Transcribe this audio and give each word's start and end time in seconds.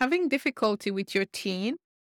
Having 0.00 0.30
difficulty 0.30 0.90
with 0.90 1.14
your 1.14 1.26
teen? 1.26 1.76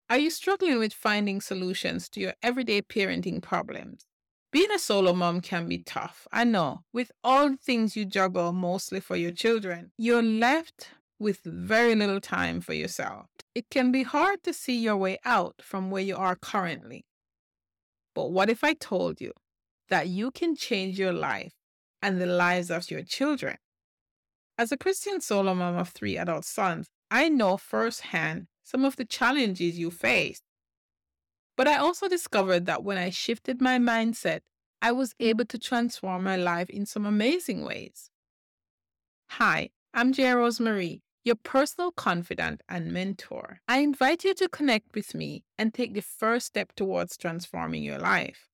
Are 0.09 0.17
you 0.17 0.31
struggling 0.31 0.79
with 0.79 0.93
finding 0.93 1.41
solutions 1.41 2.09
to 2.11 2.21
your 2.21 2.35
everyday 2.41 2.81
parenting 2.81 3.43
problems? 3.43 4.07
Being 4.53 4.71
a 4.71 4.79
solo 4.79 5.13
mom 5.13 5.41
can 5.41 5.67
be 5.67 5.79
tough. 5.79 6.29
I 6.31 6.45
know. 6.45 6.83
With 6.93 7.11
all 7.25 7.51
the 7.51 7.57
things 7.57 7.97
you 7.97 8.05
juggle 8.05 8.53
mostly 8.53 9.01
for 9.01 9.17
your 9.17 9.33
children, 9.33 9.91
you're 9.99 10.23
left 10.23 10.91
with 11.19 11.41
very 11.43 11.97
little 11.97 12.21
time 12.21 12.61
for 12.61 12.73
yourself. 12.73 13.27
It 13.53 13.69
can 13.69 13.91
be 13.91 14.05
hard 14.05 14.45
to 14.45 14.53
see 14.53 14.79
your 14.79 14.97
way 14.97 15.19
out 15.25 15.57
from 15.61 15.91
where 15.91 16.05
you 16.05 16.17
are 16.17 16.37
currently. 16.37 17.05
But 18.15 18.31
what 18.31 18.49
if 18.49 18.63
I 18.63 18.75
told 18.75 19.21
you 19.21 19.33
that 19.89 20.07
you 20.07 20.31
can 20.31 20.55
change 20.55 21.01
your 21.01 21.13
life 21.13 21.55
and 22.01 22.21
the 22.21 22.27
lives 22.27 22.71
of 22.71 22.93
your 22.93 23.03
children? 23.03 23.57
As 24.57 24.71
a 24.71 24.77
Christian 24.77 25.21
solo 25.21 25.53
mom 25.53 25.77
of 25.77 25.89
three 25.89 26.17
adult 26.17 26.45
sons, 26.45 26.87
I 27.15 27.29
know 27.29 27.59
firsthand 27.59 28.47
some 28.65 28.87
of 28.87 28.97
the 28.97 29.05
challenges 29.05 29.79
you 29.79 29.91
face. 29.91 30.41
But 31.59 31.69
I 31.69 31.77
also 31.77 32.09
discovered 32.09 32.65
that 32.65 32.85
when 32.85 32.97
I 32.97 33.11
shifted 33.11 33.61
my 33.61 33.79
mindset, 33.79 34.41
I 34.81 34.93
was 34.93 35.11
mm-hmm. 35.11 35.29
able 35.29 35.45
to 35.45 35.59
transform 35.59 36.25
my 36.25 36.37
life 36.37 36.71
in 36.71 36.87
some 36.87 37.05
amazing 37.05 37.67
ways. 37.67 38.09
Hi, 39.33 39.69
I'm 39.93 40.15
J. 40.15 40.33
Rosemary, 40.33 41.03
your 41.23 41.35
personal 41.35 41.93
confidant 41.93 42.63
and 42.67 42.91
mentor. 42.91 43.61
I 43.69 43.81
invite 43.81 44.25
you 44.25 44.33
to 44.33 44.49
connect 44.49 44.95
with 44.95 45.15
me 45.15 45.45
and 45.59 45.75
take 45.75 45.93
the 45.93 46.01
first 46.01 46.47
step 46.47 46.73
towards 46.75 47.19
transforming 47.19 47.83
your 47.83 47.99
life. 47.99 48.49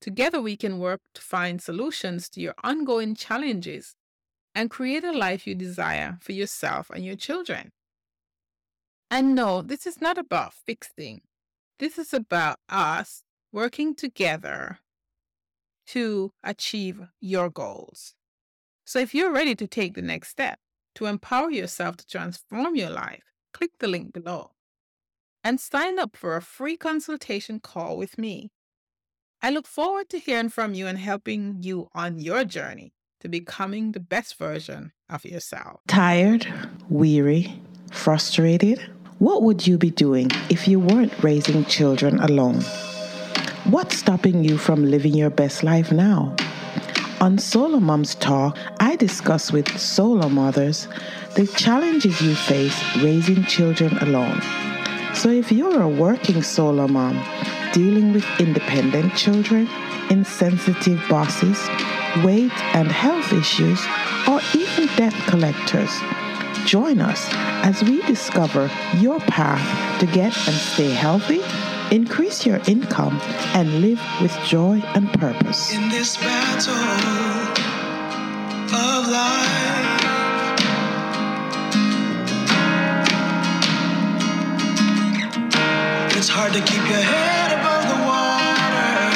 Together, 0.00 0.40
we 0.40 0.56
can 0.56 0.78
work 0.78 1.00
to 1.14 1.20
find 1.20 1.60
solutions 1.60 2.28
to 2.28 2.40
your 2.40 2.54
ongoing 2.62 3.16
challenges 3.16 3.96
and 4.54 4.70
create 4.70 5.02
a 5.02 5.10
life 5.10 5.48
you 5.48 5.56
desire 5.56 6.18
for 6.20 6.30
yourself 6.30 6.90
and 6.90 7.04
your 7.04 7.16
children. 7.16 7.72
And 9.10 9.34
no, 9.34 9.62
this 9.62 9.86
is 9.86 10.00
not 10.00 10.18
about 10.18 10.52
fixing. 10.52 11.22
This 11.78 11.98
is 11.98 12.12
about 12.12 12.58
us 12.68 13.22
working 13.52 13.94
together 13.94 14.80
to 15.88 16.32
achieve 16.42 17.00
your 17.20 17.48
goals. 17.48 18.14
So 18.84 18.98
if 18.98 19.14
you're 19.14 19.32
ready 19.32 19.54
to 19.54 19.66
take 19.66 19.94
the 19.94 20.02
next 20.02 20.28
step 20.28 20.58
to 20.96 21.06
empower 21.06 21.50
yourself 21.50 21.96
to 21.98 22.06
transform 22.06 22.76
your 22.76 22.90
life, 22.90 23.22
click 23.52 23.70
the 23.78 23.88
link 23.88 24.12
below 24.12 24.52
and 25.44 25.60
sign 25.60 25.98
up 25.98 26.16
for 26.16 26.36
a 26.36 26.42
free 26.42 26.76
consultation 26.76 27.60
call 27.60 27.96
with 27.96 28.18
me. 28.18 28.50
I 29.40 29.50
look 29.50 29.66
forward 29.66 30.08
to 30.10 30.18
hearing 30.18 30.48
from 30.48 30.74
you 30.74 30.86
and 30.86 30.98
helping 30.98 31.58
you 31.62 31.88
on 31.94 32.18
your 32.18 32.44
journey 32.44 32.92
to 33.20 33.28
becoming 33.28 33.92
the 33.92 34.00
best 34.00 34.36
version 34.36 34.92
of 35.08 35.24
yourself. 35.24 35.80
Tired, 35.86 36.46
weary, 36.88 37.60
frustrated? 37.92 38.90
What 39.18 39.42
would 39.42 39.66
you 39.66 39.78
be 39.78 39.90
doing 39.90 40.30
if 40.48 40.68
you 40.68 40.78
weren't 40.78 41.24
raising 41.24 41.64
children 41.64 42.20
alone? 42.20 42.60
What's 43.64 43.98
stopping 43.98 44.44
you 44.44 44.56
from 44.56 44.88
living 44.88 45.12
your 45.12 45.28
best 45.28 45.64
life 45.64 45.90
now? 45.90 46.36
On 47.20 47.36
Solo 47.36 47.80
Moms 47.80 48.14
Talk, 48.14 48.56
I 48.78 48.94
discuss 48.94 49.50
with 49.50 49.76
solo 49.76 50.28
mothers 50.28 50.86
the 51.34 51.48
challenges 51.48 52.20
you 52.20 52.36
face 52.36 52.80
raising 52.98 53.42
children 53.42 53.98
alone. 53.98 54.40
So 55.14 55.30
if 55.30 55.50
you're 55.50 55.82
a 55.82 55.88
working 55.88 56.40
solo 56.40 56.86
mom 56.86 57.20
dealing 57.72 58.12
with 58.12 58.24
independent 58.38 59.16
children, 59.16 59.68
insensitive 60.10 61.02
bosses, 61.08 61.58
weight 62.22 62.56
and 62.72 62.86
health 62.86 63.32
issues, 63.32 63.84
or 64.28 64.40
even 64.54 64.86
debt 64.94 65.14
collectors, 65.26 65.90
Join 66.68 67.00
us 67.00 67.24
as 67.64 67.82
we 67.82 68.02
discover 68.02 68.70
your 68.98 69.18
path 69.20 70.00
to 70.00 70.06
get 70.06 70.36
and 70.46 70.54
stay 70.54 70.90
healthy, 70.90 71.40
increase 71.90 72.44
your 72.44 72.60
income, 72.66 73.18
and 73.54 73.80
live 73.80 73.98
with 74.20 74.38
joy 74.44 74.82
and 74.94 75.10
purpose. 75.14 75.72
In 75.72 75.88
this 75.88 76.18
battle 76.18 76.74
of 78.74 79.08
life, 79.08 80.02
it's 86.18 86.28
hard 86.28 86.52
to 86.52 86.60
keep 86.60 86.86
your 86.86 87.00
head 87.00 87.52
above 87.58 87.88
the 87.88 87.96
water. 88.04 89.08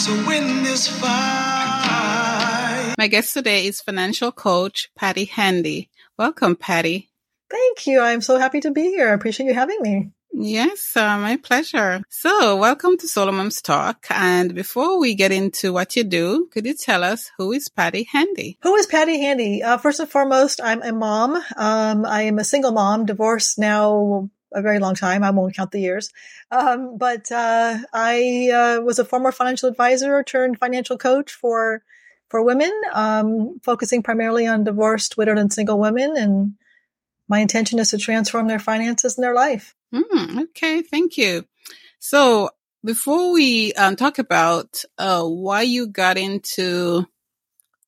So 0.00 0.10
win 0.26 0.64
this 0.64 0.88
fight. 0.88 1.35
My 3.06 3.08
guest 3.08 3.34
today 3.34 3.66
is 3.66 3.80
financial 3.80 4.32
coach 4.32 4.90
Patti 4.96 5.26
Handy. 5.26 5.90
Welcome, 6.18 6.56
Patti. 6.56 7.08
Thank 7.48 7.86
you. 7.86 8.00
I'm 8.00 8.20
so 8.20 8.36
happy 8.36 8.58
to 8.62 8.72
be 8.72 8.82
here. 8.82 9.10
I 9.10 9.12
appreciate 9.12 9.46
you 9.46 9.54
having 9.54 9.80
me. 9.80 10.10
Yes, 10.32 10.96
uh, 10.96 11.16
my 11.16 11.36
pleasure. 11.36 12.02
So, 12.08 12.56
welcome 12.56 12.98
to 12.98 13.06
Solo 13.06 13.30
Moms 13.30 13.62
Talk. 13.62 14.06
And 14.10 14.56
before 14.56 14.98
we 14.98 15.14
get 15.14 15.30
into 15.30 15.72
what 15.72 15.94
you 15.94 16.02
do, 16.02 16.48
could 16.50 16.66
you 16.66 16.74
tell 16.74 17.04
us 17.04 17.30
who 17.38 17.52
is 17.52 17.68
Patti 17.68 18.08
Handy? 18.10 18.58
Who 18.62 18.74
is 18.74 18.86
Patti 18.86 19.20
Handy? 19.20 19.62
Uh, 19.62 19.78
first 19.78 20.00
and 20.00 20.10
foremost, 20.10 20.60
I'm 20.60 20.82
a 20.82 20.90
mom. 20.90 21.36
Um, 21.56 22.04
I 22.04 22.22
am 22.22 22.40
a 22.40 22.44
single 22.44 22.72
mom, 22.72 23.06
divorced 23.06 23.56
now 23.56 24.28
a 24.52 24.62
very 24.62 24.80
long 24.80 24.96
time. 24.96 25.22
I 25.22 25.30
won't 25.30 25.54
count 25.54 25.70
the 25.70 25.80
years. 25.80 26.12
Um, 26.50 26.98
but 26.98 27.30
uh, 27.30 27.78
I 27.92 28.50
uh, 28.52 28.80
was 28.80 28.98
a 28.98 29.04
former 29.04 29.30
financial 29.30 29.68
advisor 29.68 30.24
turned 30.24 30.58
financial 30.58 30.98
coach 30.98 31.30
for 31.32 31.84
for 32.28 32.42
women, 32.42 32.72
um, 32.92 33.60
focusing 33.62 34.02
primarily 34.02 34.46
on 34.46 34.64
divorced, 34.64 35.16
widowed, 35.16 35.38
and 35.38 35.52
single 35.52 35.78
women. 35.78 36.16
And 36.16 36.54
my 37.28 37.40
intention 37.40 37.78
is 37.78 37.90
to 37.90 37.98
transform 37.98 38.48
their 38.48 38.58
finances 38.58 39.16
and 39.16 39.24
their 39.24 39.34
life. 39.34 39.74
Mm, 39.94 40.42
okay, 40.44 40.82
thank 40.82 41.16
you. 41.16 41.44
So 41.98 42.50
before 42.84 43.32
we 43.32 43.72
um, 43.74 43.96
talk 43.96 44.18
about 44.18 44.84
uh, 44.98 45.24
why 45.24 45.62
you 45.62 45.88
got 45.88 46.18
into 46.18 47.06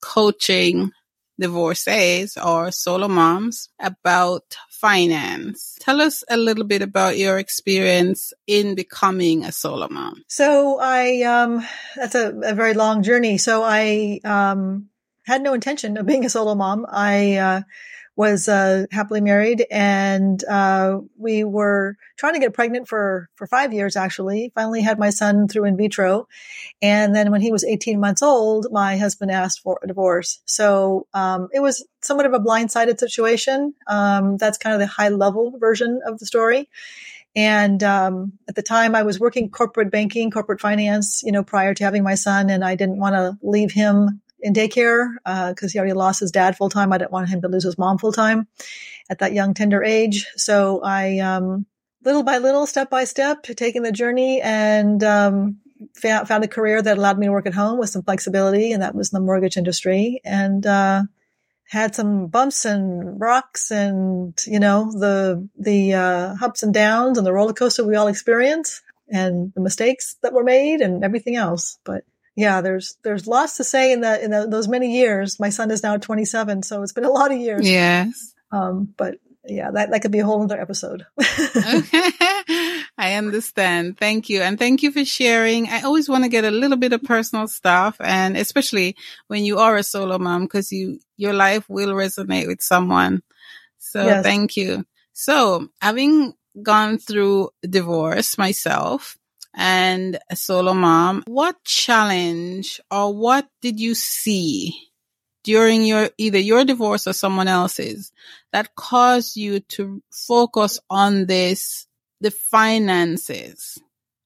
coaching 0.00 0.92
divorcees 1.38 2.36
or 2.36 2.70
solo 2.70 3.08
moms 3.08 3.68
about 3.78 4.56
finance. 4.80 5.76
Tell 5.80 6.00
us 6.00 6.22
a 6.30 6.36
little 6.36 6.64
bit 6.64 6.82
about 6.82 7.18
your 7.18 7.38
experience 7.38 8.32
in 8.46 8.74
becoming 8.74 9.44
a 9.44 9.50
solo 9.50 9.88
mom. 9.90 10.22
So 10.28 10.78
I, 10.80 11.22
um, 11.22 11.66
that's 11.96 12.14
a, 12.14 12.32
a 12.44 12.54
very 12.54 12.74
long 12.74 13.02
journey. 13.02 13.38
So 13.38 13.62
I, 13.64 14.20
um, 14.24 14.88
had 15.24 15.42
no 15.42 15.52
intention 15.52 15.96
of 15.98 16.06
being 16.06 16.24
a 16.24 16.30
solo 16.30 16.54
mom. 16.54 16.86
I, 16.88 17.36
uh, 17.36 17.62
was 18.18 18.48
uh, 18.48 18.84
happily 18.90 19.20
married, 19.20 19.64
and 19.70 20.42
uh, 20.46 20.98
we 21.16 21.44
were 21.44 21.96
trying 22.16 22.34
to 22.34 22.40
get 22.40 22.52
pregnant 22.52 22.88
for 22.88 23.30
for 23.36 23.46
five 23.46 23.72
years. 23.72 23.94
Actually, 23.94 24.50
finally 24.56 24.82
had 24.82 24.98
my 24.98 25.10
son 25.10 25.46
through 25.46 25.66
in 25.66 25.76
vitro, 25.76 26.26
and 26.82 27.14
then 27.14 27.30
when 27.30 27.40
he 27.40 27.52
was 27.52 27.62
18 27.62 28.00
months 28.00 28.20
old, 28.20 28.66
my 28.72 28.96
husband 28.96 29.30
asked 29.30 29.60
for 29.60 29.78
a 29.84 29.86
divorce. 29.86 30.40
So 30.46 31.06
um, 31.14 31.48
it 31.52 31.60
was 31.60 31.86
somewhat 32.02 32.26
of 32.26 32.32
a 32.32 32.40
blindsided 32.40 32.98
situation. 32.98 33.72
Um, 33.86 34.36
that's 34.36 34.58
kind 34.58 34.74
of 34.74 34.80
the 34.80 34.88
high 34.88 35.10
level 35.10 35.56
version 35.56 36.00
of 36.04 36.18
the 36.18 36.26
story. 36.26 36.68
And 37.36 37.80
um, 37.84 38.32
at 38.48 38.56
the 38.56 38.62
time, 38.62 38.96
I 38.96 39.04
was 39.04 39.20
working 39.20 39.48
corporate 39.48 39.92
banking, 39.92 40.32
corporate 40.32 40.60
finance, 40.60 41.22
you 41.24 41.30
know, 41.30 41.44
prior 41.44 41.72
to 41.72 41.84
having 41.84 42.02
my 42.02 42.16
son, 42.16 42.50
and 42.50 42.64
I 42.64 42.74
didn't 42.74 42.98
want 42.98 43.14
to 43.14 43.38
leave 43.42 43.70
him 43.70 44.22
in 44.40 44.54
daycare 44.54 45.14
because 45.24 45.70
uh, 45.70 45.72
he 45.72 45.78
already 45.78 45.94
lost 45.94 46.20
his 46.20 46.30
dad 46.30 46.56
full 46.56 46.70
time. 46.70 46.92
I 46.92 46.98
didn't 46.98 47.12
want 47.12 47.28
him 47.28 47.42
to 47.42 47.48
lose 47.48 47.64
his 47.64 47.78
mom 47.78 47.98
full 47.98 48.12
time 48.12 48.46
at 49.10 49.18
that 49.18 49.32
young 49.32 49.54
tender 49.54 49.82
age. 49.82 50.26
So 50.36 50.80
I, 50.82 51.18
um, 51.18 51.66
little 52.04 52.22
by 52.22 52.38
little, 52.38 52.66
step 52.66 52.90
by 52.90 53.04
step, 53.04 53.42
taking 53.42 53.82
the 53.82 53.92
journey 53.92 54.40
and 54.40 55.02
um, 55.02 55.58
found, 55.96 56.28
found 56.28 56.44
a 56.44 56.48
career 56.48 56.80
that 56.80 56.98
allowed 56.98 57.18
me 57.18 57.26
to 57.26 57.32
work 57.32 57.46
at 57.46 57.54
home 57.54 57.78
with 57.78 57.90
some 57.90 58.02
flexibility, 58.02 58.72
and 58.72 58.82
that 58.82 58.94
was 58.94 59.12
in 59.12 59.16
the 59.16 59.24
mortgage 59.24 59.56
industry. 59.56 60.20
And 60.24 60.64
uh, 60.66 61.02
had 61.68 61.94
some 61.94 62.28
bumps 62.28 62.64
and 62.64 63.20
rocks, 63.20 63.70
and 63.70 64.34
you 64.46 64.58
know 64.58 64.90
the 64.90 65.48
the 65.58 65.94
uh, 65.94 66.34
ups 66.42 66.62
and 66.62 66.72
downs 66.72 67.18
and 67.18 67.26
the 67.26 67.32
roller 67.32 67.52
coaster 67.52 67.84
we 67.84 67.96
all 67.96 68.08
experience, 68.08 68.82
and 69.08 69.52
the 69.54 69.60
mistakes 69.60 70.16
that 70.22 70.32
were 70.32 70.44
made, 70.44 70.80
and 70.80 71.04
everything 71.04 71.36
else. 71.36 71.78
But 71.84 72.04
yeah, 72.38 72.60
there's 72.60 72.96
there's 73.02 73.26
lots 73.26 73.56
to 73.56 73.64
say 73.64 73.90
in 73.90 74.02
that 74.02 74.22
in 74.22 74.30
the, 74.30 74.46
those 74.46 74.68
many 74.68 74.96
years. 74.96 75.40
My 75.40 75.48
son 75.48 75.72
is 75.72 75.82
now 75.82 75.96
27, 75.96 76.62
so 76.62 76.84
it's 76.84 76.92
been 76.92 77.04
a 77.04 77.10
lot 77.10 77.32
of 77.32 77.38
years. 77.38 77.68
Yes. 77.68 78.32
Um, 78.52 78.94
but 78.96 79.16
yeah, 79.44 79.72
that 79.72 79.90
that 79.90 80.02
could 80.02 80.12
be 80.12 80.20
a 80.20 80.24
whole 80.24 80.44
other 80.44 80.60
episode. 80.60 81.04
I 82.96 83.14
understand. 83.16 83.98
Thank 83.98 84.28
you. 84.28 84.40
And 84.42 84.56
thank 84.56 84.84
you 84.84 84.92
for 84.92 85.04
sharing. 85.04 85.68
I 85.68 85.82
always 85.82 86.08
want 86.08 86.22
to 86.22 86.30
get 86.30 86.44
a 86.44 86.52
little 86.52 86.76
bit 86.76 86.92
of 86.92 87.02
personal 87.02 87.48
stuff 87.48 87.96
and 87.98 88.36
especially 88.36 88.94
when 89.26 89.44
you 89.44 89.58
are 89.58 89.76
a 89.76 89.82
solo 89.82 90.16
mom 90.18 90.42
because 90.42 90.70
you 90.70 91.00
your 91.16 91.32
life 91.32 91.68
will 91.68 91.90
resonate 91.92 92.46
with 92.46 92.62
someone. 92.62 93.24
So 93.78 94.04
yes. 94.04 94.22
thank 94.22 94.56
you. 94.56 94.86
So 95.12 95.70
having 95.82 96.34
gone 96.62 96.98
through 96.98 97.50
divorce 97.68 98.38
myself, 98.38 99.18
and 99.54 100.18
a 100.30 100.36
solo 100.36 100.74
mom, 100.74 101.22
what 101.26 101.62
challenge 101.64 102.80
or 102.90 103.14
what 103.14 103.48
did 103.60 103.80
you 103.80 103.94
see 103.94 104.74
during 105.44 105.84
your 105.84 106.10
either 106.18 106.38
your 106.38 106.64
divorce 106.64 107.06
or 107.06 107.12
someone 107.12 107.48
else's 107.48 108.12
that 108.52 108.74
caused 108.74 109.36
you 109.36 109.60
to 109.60 110.02
focus 110.10 110.78
on 110.90 111.26
this 111.26 111.86
the 112.20 112.30
finances 112.30 113.78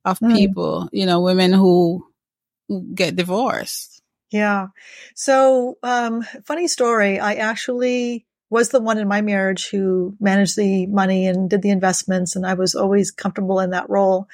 of 0.04 0.18
Mm. 0.20 0.32
people, 0.32 0.88
you 0.92 1.06
know, 1.06 1.20
women 1.20 1.52
who 1.52 2.04
get 2.94 3.16
divorced. 3.16 4.02
Yeah. 4.30 4.68
So, 5.14 5.76
um, 5.82 6.22
funny 6.44 6.66
story. 6.66 7.20
I 7.20 7.34
actually 7.34 8.26
was 8.52 8.68
the 8.68 8.80
one 8.80 8.98
in 8.98 9.08
my 9.08 9.22
marriage 9.22 9.70
who 9.70 10.14
managed 10.20 10.56
the 10.56 10.86
money 10.86 11.26
and 11.26 11.48
did 11.48 11.62
the 11.62 11.70
investments, 11.70 12.36
and 12.36 12.46
I 12.46 12.52
was 12.52 12.74
always 12.74 13.10
comfortable 13.10 13.60
in 13.60 13.70
that 13.70 13.88
role. 13.88 14.28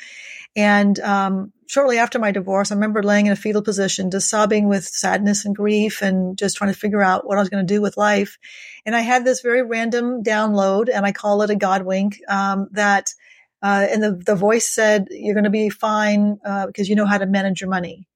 And 0.56 0.98
um, 0.98 1.52
shortly 1.68 1.98
after 1.98 2.18
my 2.18 2.32
divorce, 2.32 2.72
I 2.72 2.74
remember 2.74 3.00
laying 3.00 3.26
in 3.26 3.32
a 3.32 3.36
fetal 3.36 3.62
position, 3.62 4.10
just 4.10 4.28
sobbing 4.28 4.68
with 4.68 4.84
sadness 4.84 5.44
and 5.44 5.54
grief, 5.54 6.02
and 6.02 6.36
just 6.36 6.56
trying 6.56 6.72
to 6.72 6.78
figure 6.78 7.00
out 7.00 7.28
what 7.28 7.38
I 7.38 7.40
was 7.40 7.48
going 7.48 7.64
to 7.64 7.74
do 7.74 7.80
with 7.80 7.96
life. 7.96 8.38
And 8.84 8.96
I 8.96 9.02
had 9.02 9.24
this 9.24 9.40
very 9.40 9.62
random 9.62 10.24
download, 10.24 10.88
and 10.92 11.06
I 11.06 11.12
call 11.12 11.42
it 11.42 11.50
a 11.50 11.54
God 11.54 11.82
wink. 11.82 12.18
Um, 12.28 12.66
that, 12.72 13.14
uh, 13.62 13.86
and 13.88 14.02
the 14.02 14.20
the 14.26 14.34
voice 14.34 14.68
said, 14.68 15.06
"You're 15.10 15.34
going 15.34 15.44
to 15.44 15.50
be 15.50 15.70
fine 15.70 16.40
uh, 16.44 16.66
because 16.66 16.88
you 16.88 16.96
know 16.96 17.06
how 17.06 17.18
to 17.18 17.26
manage 17.26 17.60
your 17.60 17.70
money." 17.70 18.08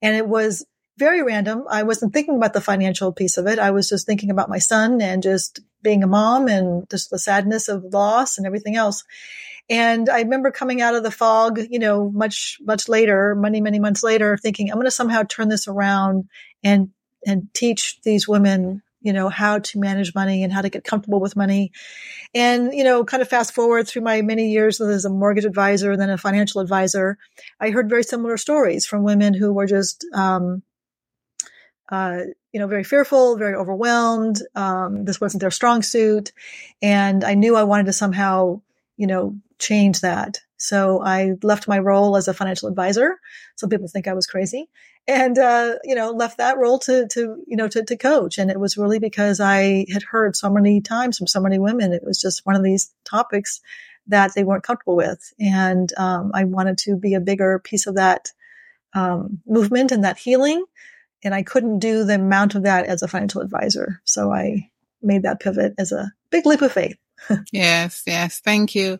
And 0.00 0.14
it 0.14 0.28
was 0.28 0.64
very 0.98 1.22
random. 1.22 1.64
I 1.70 1.84
wasn't 1.84 2.12
thinking 2.12 2.36
about 2.36 2.52
the 2.52 2.60
financial 2.60 3.12
piece 3.12 3.36
of 3.36 3.46
it. 3.46 3.58
I 3.58 3.70
was 3.70 3.88
just 3.88 4.06
thinking 4.06 4.30
about 4.30 4.48
my 4.48 4.58
son 4.58 5.00
and 5.00 5.22
just 5.22 5.60
being 5.82 6.02
a 6.02 6.08
mom 6.08 6.48
and 6.48 6.88
just 6.90 7.10
the 7.10 7.18
sadness 7.18 7.68
of 7.68 7.84
loss 7.92 8.36
and 8.36 8.46
everything 8.46 8.76
else. 8.76 9.04
And 9.70 10.08
I 10.08 10.20
remember 10.20 10.50
coming 10.50 10.80
out 10.80 10.94
of 10.94 11.02
the 11.02 11.10
fog, 11.10 11.60
you 11.70 11.78
know, 11.78 12.10
much, 12.10 12.58
much 12.62 12.88
later, 12.88 13.34
many, 13.34 13.60
many 13.60 13.78
months 13.78 14.02
later, 14.02 14.36
thinking 14.36 14.70
I'm 14.70 14.76
going 14.76 14.86
to 14.86 14.90
somehow 14.90 15.22
turn 15.22 15.48
this 15.48 15.68
around 15.68 16.24
and, 16.64 16.88
and 17.26 17.52
teach 17.52 18.00
these 18.02 18.26
women, 18.26 18.82
you 19.00 19.12
know, 19.12 19.28
how 19.28 19.58
to 19.58 19.78
manage 19.78 20.14
money 20.14 20.42
and 20.42 20.52
how 20.52 20.62
to 20.62 20.70
get 20.70 20.84
comfortable 20.84 21.20
with 21.20 21.36
money. 21.36 21.70
And, 22.34 22.72
you 22.72 22.82
know, 22.82 23.04
kind 23.04 23.20
of 23.20 23.28
fast 23.28 23.54
forward 23.54 23.86
through 23.86 24.02
my 24.02 24.22
many 24.22 24.50
years 24.50 24.80
as 24.80 25.04
a 25.04 25.10
mortgage 25.10 25.44
advisor 25.44 25.96
then 25.96 26.10
a 26.10 26.18
financial 26.18 26.60
advisor, 26.62 27.18
I 27.60 27.70
heard 27.70 27.90
very 27.90 28.04
similar 28.04 28.38
stories 28.38 28.86
from 28.86 29.04
women 29.04 29.34
who 29.34 29.52
were 29.52 29.66
just, 29.66 30.04
um, 30.14 30.62
uh, 31.88 32.20
you 32.52 32.60
know, 32.60 32.66
very 32.66 32.84
fearful, 32.84 33.36
very 33.36 33.54
overwhelmed. 33.54 34.42
Um, 34.54 35.04
this 35.04 35.20
wasn't 35.20 35.40
their 35.40 35.50
strong 35.50 35.82
suit. 35.82 36.32
And 36.82 37.24
I 37.24 37.34
knew 37.34 37.56
I 37.56 37.64
wanted 37.64 37.86
to 37.86 37.92
somehow, 37.92 38.60
you 38.96 39.06
know, 39.06 39.36
change 39.58 40.00
that. 40.00 40.40
So 40.56 41.00
I 41.02 41.34
left 41.42 41.68
my 41.68 41.78
role 41.78 42.16
as 42.16 42.28
a 42.28 42.34
financial 42.34 42.68
advisor. 42.68 43.18
Some 43.56 43.70
people 43.70 43.88
think 43.88 44.08
I 44.08 44.14
was 44.14 44.26
crazy 44.26 44.68
and, 45.06 45.38
uh, 45.38 45.76
you 45.84 45.94
know, 45.94 46.10
left 46.10 46.38
that 46.38 46.58
role 46.58 46.78
to, 46.80 47.06
to, 47.08 47.42
you 47.46 47.56
know, 47.56 47.68
to, 47.68 47.84
to 47.84 47.96
coach. 47.96 48.38
And 48.38 48.50
it 48.50 48.58
was 48.58 48.76
really 48.76 48.98
because 48.98 49.40
I 49.40 49.86
had 49.92 50.02
heard 50.02 50.36
so 50.36 50.50
many 50.50 50.80
times 50.80 51.16
from 51.16 51.26
so 51.26 51.40
many 51.40 51.58
women. 51.58 51.92
It 51.92 52.04
was 52.04 52.20
just 52.20 52.44
one 52.44 52.56
of 52.56 52.64
these 52.64 52.92
topics 53.04 53.60
that 54.08 54.34
they 54.34 54.42
weren't 54.42 54.64
comfortable 54.64 54.96
with. 54.96 55.32
And, 55.38 55.92
um, 55.96 56.32
I 56.34 56.44
wanted 56.44 56.78
to 56.78 56.96
be 56.96 57.14
a 57.14 57.20
bigger 57.20 57.58
piece 57.58 57.86
of 57.86 57.94
that, 57.94 58.32
um, 58.94 59.40
movement 59.46 59.92
and 59.92 60.04
that 60.04 60.18
healing 60.18 60.64
and 61.24 61.34
I 61.34 61.42
couldn't 61.42 61.80
do 61.80 62.04
the 62.04 62.14
amount 62.14 62.54
of 62.54 62.62
that 62.64 62.86
as 62.86 63.02
a 63.02 63.08
financial 63.08 63.40
advisor. 63.42 64.00
So 64.04 64.32
I 64.32 64.70
made 65.02 65.22
that 65.22 65.40
pivot 65.40 65.74
as 65.78 65.92
a 65.92 66.12
big 66.30 66.46
leap 66.46 66.62
of 66.62 66.72
faith. 66.72 66.96
Yes, 67.52 68.02
yes. 68.06 68.38
Thank 68.40 68.74
you. 68.76 68.98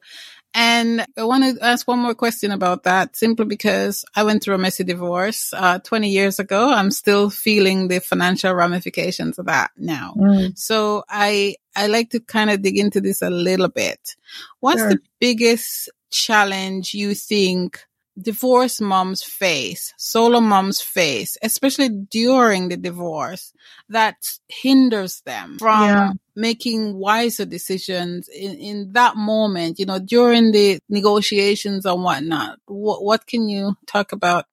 And 0.54 1.06
I 1.16 1.24
want 1.24 1.44
to 1.44 1.64
ask 1.64 1.86
one 1.86 2.00
more 2.00 2.14
question 2.14 2.50
about 2.50 2.82
that 2.84 3.14
simply 3.14 3.44
because 3.44 4.04
I 4.16 4.24
went 4.24 4.42
through 4.42 4.56
a 4.56 4.58
messy 4.58 4.82
divorce 4.82 5.52
uh, 5.54 5.78
20 5.78 6.08
years 6.08 6.38
ago. 6.38 6.72
I'm 6.72 6.90
still 6.90 7.30
feeling 7.30 7.86
the 7.86 8.00
financial 8.00 8.52
ramifications 8.54 9.38
of 9.38 9.46
that 9.46 9.70
now. 9.76 10.14
Mm. 10.18 10.58
So 10.58 11.04
I, 11.08 11.56
I 11.76 11.86
like 11.86 12.10
to 12.10 12.20
kind 12.20 12.50
of 12.50 12.62
dig 12.62 12.78
into 12.78 13.00
this 13.00 13.22
a 13.22 13.30
little 13.30 13.68
bit. 13.68 14.16
What's 14.60 14.80
Sure. 14.80 14.90
the 14.90 14.98
biggest 15.20 15.90
challenge 16.10 16.94
you 16.94 17.14
think 17.14 17.84
divorced 18.20 18.80
moms 18.80 19.22
face, 19.22 19.94
solo 19.96 20.40
moms 20.40 20.80
face, 20.80 21.36
especially 21.42 21.88
during 21.88 22.68
the 22.68 22.76
divorce 22.76 23.52
that 23.88 24.16
hinders 24.48 25.20
them 25.22 25.58
from 25.58 25.80
Yeah. 25.80 26.12
making 26.34 26.96
wiser 26.96 27.44
decisions 27.44 28.28
in, 28.28 28.52
in 28.58 28.92
that 28.92 29.16
moment, 29.16 29.78
you 29.78 29.86
know, 29.86 29.98
during 29.98 30.52
the 30.52 30.78
negotiations 30.88 31.84
and 31.84 32.02
whatnot? 32.02 32.58
What, 32.66 33.02
what 33.02 33.26
can 33.26 33.48
you 33.48 33.76
talk 33.86 34.12
about 34.12 34.46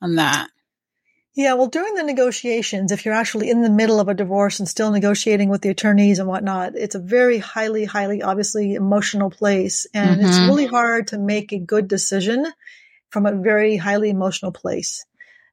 on 0.00 0.14
that? 0.16 0.48
Yeah, 1.34 1.54
well, 1.54 1.68
during 1.68 1.94
the 1.94 2.02
negotiations, 2.02 2.90
if 2.90 3.04
you're 3.04 3.14
actually 3.14 3.48
in 3.48 3.62
the 3.62 3.70
middle 3.70 4.00
of 4.00 4.08
a 4.08 4.14
divorce 4.14 4.58
and 4.58 4.68
still 4.68 4.90
negotiating 4.90 5.48
with 5.48 5.62
the 5.62 5.68
attorneys 5.68 6.18
and 6.18 6.28
whatnot, 6.28 6.74
it's 6.74 6.96
a 6.96 6.98
very 6.98 7.38
highly, 7.38 7.84
highly, 7.84 8.22
obviously 8.22 8.74
emotional 8.74 9.30
place. 9.30 9.86
And 9.94 10.20
it's 10.20 10.40
Mhm. 10.40 10.46
really 10.48 10.66
hard 10.66 11.06
to 11.08 11.18
make 11.18 11.52
a 11.52 11.58
good 11.58 11.86
decision 11.86 12.44
from 13.10 13.26
a 13.26 13.36
very 13.36 13.76
highly 13.76 14.10
emotional 14.10 14.52
place. 14.52 15.04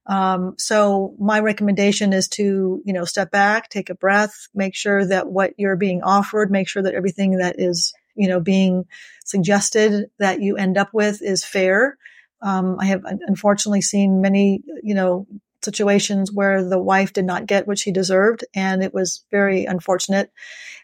Um, 0.07 0.53
so 0.57 1.15
my 1.19 1.39
recommendation 1.39 2.13
is 2.13 2.27
to, 2.29 2.81
you 2.85 2.93
know, 2.93 3.05
step 3.05 3.31
back, 3.31 3.69
take 3.69 3.89
a 3.89 3.95
breath, 3.95 4.47
make 4.53 4.75
sure 4.75 5.05
that 5.05 5.27
what 5.27 5.53
you're 5.57 5.75
being 5.75 6.03
offered, 6.03 6.51
make 6.51 6.67
sure 6.67 6.83
that 6.83 6.93
everything 6.93 7.37
that 7.37 7.55
is, 7.57 7.93
you 8.15 8.27
know, 8.27 8.39
being 8.39 8.85
suggested 9.23 10.11
that 10.19 10.41
you 10.41 10.57
end 10.57 10.77
up 10.77 10.93
with 10.93 11.21
is 11.23 11.43
fair. 11.43 11.97
Um, 12.41 12.77
I 12.79 12.85
have 12.85 13.03
unfortunately 13.05 13.81
seen 13.81 14.21
many, 14.21 14.61
you 14.83 14.93
know, 14.93 15.25
situations 15.63 16.31
where 16.31 16.63
the 16.63 16.77
wife 16.77 17.11
did 17.11 17.25
not 17.25 17.47
get 17.47 17.67
what 17.67 17.79
she 17.79 17.91
deserved 17.91 18.45
and 18.53 18.83
it 18.83 18.93
was 18.93 19.25
very 19.31 19.65
unfortunate. 19.65 20.31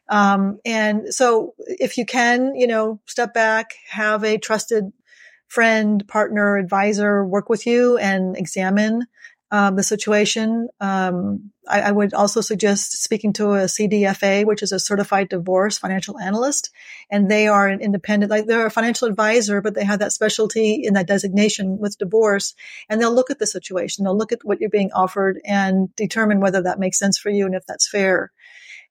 Um, 0.10 0.60
and 0.66 1.14
so 1.14 1.54
if 1.60 2.00
you 2.00 2.06
can, 2.06 2.56
you 2.56 2.66
know, 2.66 3.00
step 3.06 3.34
back, 3.34 3.76
have 3.90 4.24
a 4.24 4.40
trusted 4.40 4.92
friend, 5.52 6.08
partner, 6.08 6.56
advisor 6.56 7.26
work 7.26 7.50
with 7.50 7.68
you 7.68 7.98
and 7.98 8.38
examine 8.38 9.06
um, 9.52 9.76
the 9.76 9.84
situation. 9.84 10.70
Um, 10.80 11.52
I, 11.68 11.82
I 11.82 11.92
would 11.92 12.14
also 12.14 12.40
suggest 12.40 13.04
speaking 13.04 13.34
to 13.34 13.52
a 13.52 13.66
CDFA, 13.66 14.46
which 14.46 14.64
is 14.64 14.72
a 14.72 14.80
certified 14.80 15.28
divorce 15.28 15.78
financial 15.78 16.18
analyst, 16.18 16.72
and 17.10 17.30
they 17.30 17.50
are 17.50 17.68
an 17.68 17.82
independent, 17.82 18.30
like 18.30 18.46
they're 18.46 18.66
a 18.66 18.72
financial 18.72 19.10
advisor, 19.10 19.60
but 19.60 19.76
they 19.76 19.84
have 19.84 20.00
that 20.00 20.14
specialty 20.14 20.84
in 20.86 20.94
that 20.94 21.08
designation 21.08 21.80
with 21.80 21.98
divorce, 21.98 22.56
and 22.88 23.02
they'll 23.02 23.14
look 23.14 23.30
at 23.30 23.40
the 23.40 23.46
situation, 23.46 24.06
they'll 24.06 24.18
look 24.18 24.32
at 24.32 24.46
what 24.46 24.62
you're 24.62 24.70
being 24.70 24.94
offered, 24.94 25.42
and 25.44 25.94
determine 25.98 26.40
whether 26.40 26.62
that 26.62 26.80
makes 26.80 26.98
sense 26.98 27.18
for 27.18 27.30
you 27.30 27.46
and 27.46 27.56
if 27.56 27.66
that's 27.66 27.90
fair. 27.90 28.32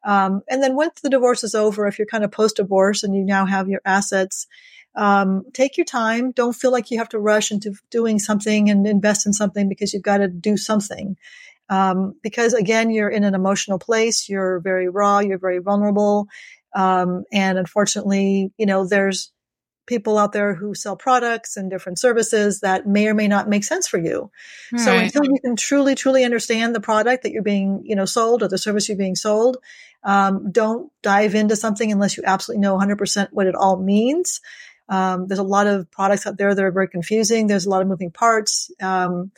Um, 0.04 0.42
and 0.46 0.62
then 0.62 0.76
once 0.76 1.00
the 1.00 1.08
divorce 1.08 1.42
is 1.42 1.54
over, 1.54 1.86
if 1.86 1.98
you're 1.98 2.06
kind 2.06 2.24
of 2.24 2.32
post 2.32 2.56
divorce 2.56 3.02
and 3.02 3.16
you 3.16 3.24
now 3.24 3.46
have 3.46 3.68
your 3.68 3.80
assets, 3.86 4.46
um, 4.94 5.44
take 5.52 5.76
your 5.76 5.84
time. 5.84 6.32
Don't 6.32 6.54
feel 6.54 6.72
like 6.72 6.90
you 6.90 6.98
have 6.98 7.08
to 7.10 7.18
rush 7.18 7.52
into 7.52 7.74
doing 7.90 8.18
something 8.18 8.70
and 8.70 8.86
invest 8.86 9.26
in 9.26 9.32
something 9.32 9.68
because 9.68 9.92
you've 9.92 10.02
got 10.02 10.18
to 10.18 10.28
do 10.28 10.56
something. 10.56 11.16
Um, 11.68 12.14
because 12.22 12.52
again, 12.52 12.90
you're 12.90 13.08
in 13.08 13.24
an 13.24 13.34
emotional 13.34 13.78
place. 13.78 14.28
You're 14.28 14.58
very 14.60 14.88
raw. 14.88 15.20
You're 15.20 15.38
very 15.38 15.58
vulnerable. 15.58 16.26
Um, 16.74 17.24
and 17.32 17.58
unfortunately, 17.58 18.52
you 18.58 18.66
know, 18.66 18.86
there's 18.86 19.32
people 19.86 20.18
out 20.18 20.32
there 20.32 20.54
who 20.54 20.72
sell 20.72 20.96
products 20.96 21.56
and 21.56 21.68
different 21.68 21.98
services 21.98 22.60
that 22.60 22.86
may 22.86 23.08
or 23.08 23.14
may 23.14 23.26
not 23.26 23.48
make 23.48 23.64
sense 23.64 23.88
for 23.88 23.98
you. 23.98 24.30
So 24.76 24.96
until 24.96 25.24
you 25.24 25.36
can 25.44 25.56
truly, 25.56 25.96
truly 25.96 26.24
understand 26.24 26.74
the 26.74 26.80
product 26.80 27.24
that 27.24 27.32
you're 27.32 27.42
being, 27.42 27.82
you 27.84 27.96
know, 27.96 28.04
sold 28.04 28.44
or 28.44 28.48
the 28.48 28.56
service 28.56 28.88
you're 28.88 28.96
being 28.96 29.16
sold, 29.16 29.56
um, 30.04 30.52
don't 30.52 30.92
dive 31.02 31.34
into 31.34 31.56
something 31.56 31.90
unless 31.90 32.16
you 32.16 32.22
absolutely 32.24 32.60
know 32.60 32.78
100% 32.78 33.28
what 33.32 33.48
it 33.48 33.56
all 33.56 33.76
means. 33.76 34.40
Um, 34.90 35.28
there's 35.28 35.38
a 35.38 35.44
lot 35.44 35.66
of 35.66 35.90
products 35.90 36.26
out 36.26 36.36
there 36.36 36.54
that 36.54 36.64
are 36.64 36.72
very 36.72 36.88
confusing. 36.88 37.46
There's 37.46 37.64
a 37.64 37.70
lot 37.70 37.80
of 37.80 37.88
moving 37.88 38.10
parts. 38.10 38.70
Um, 38.82 39.30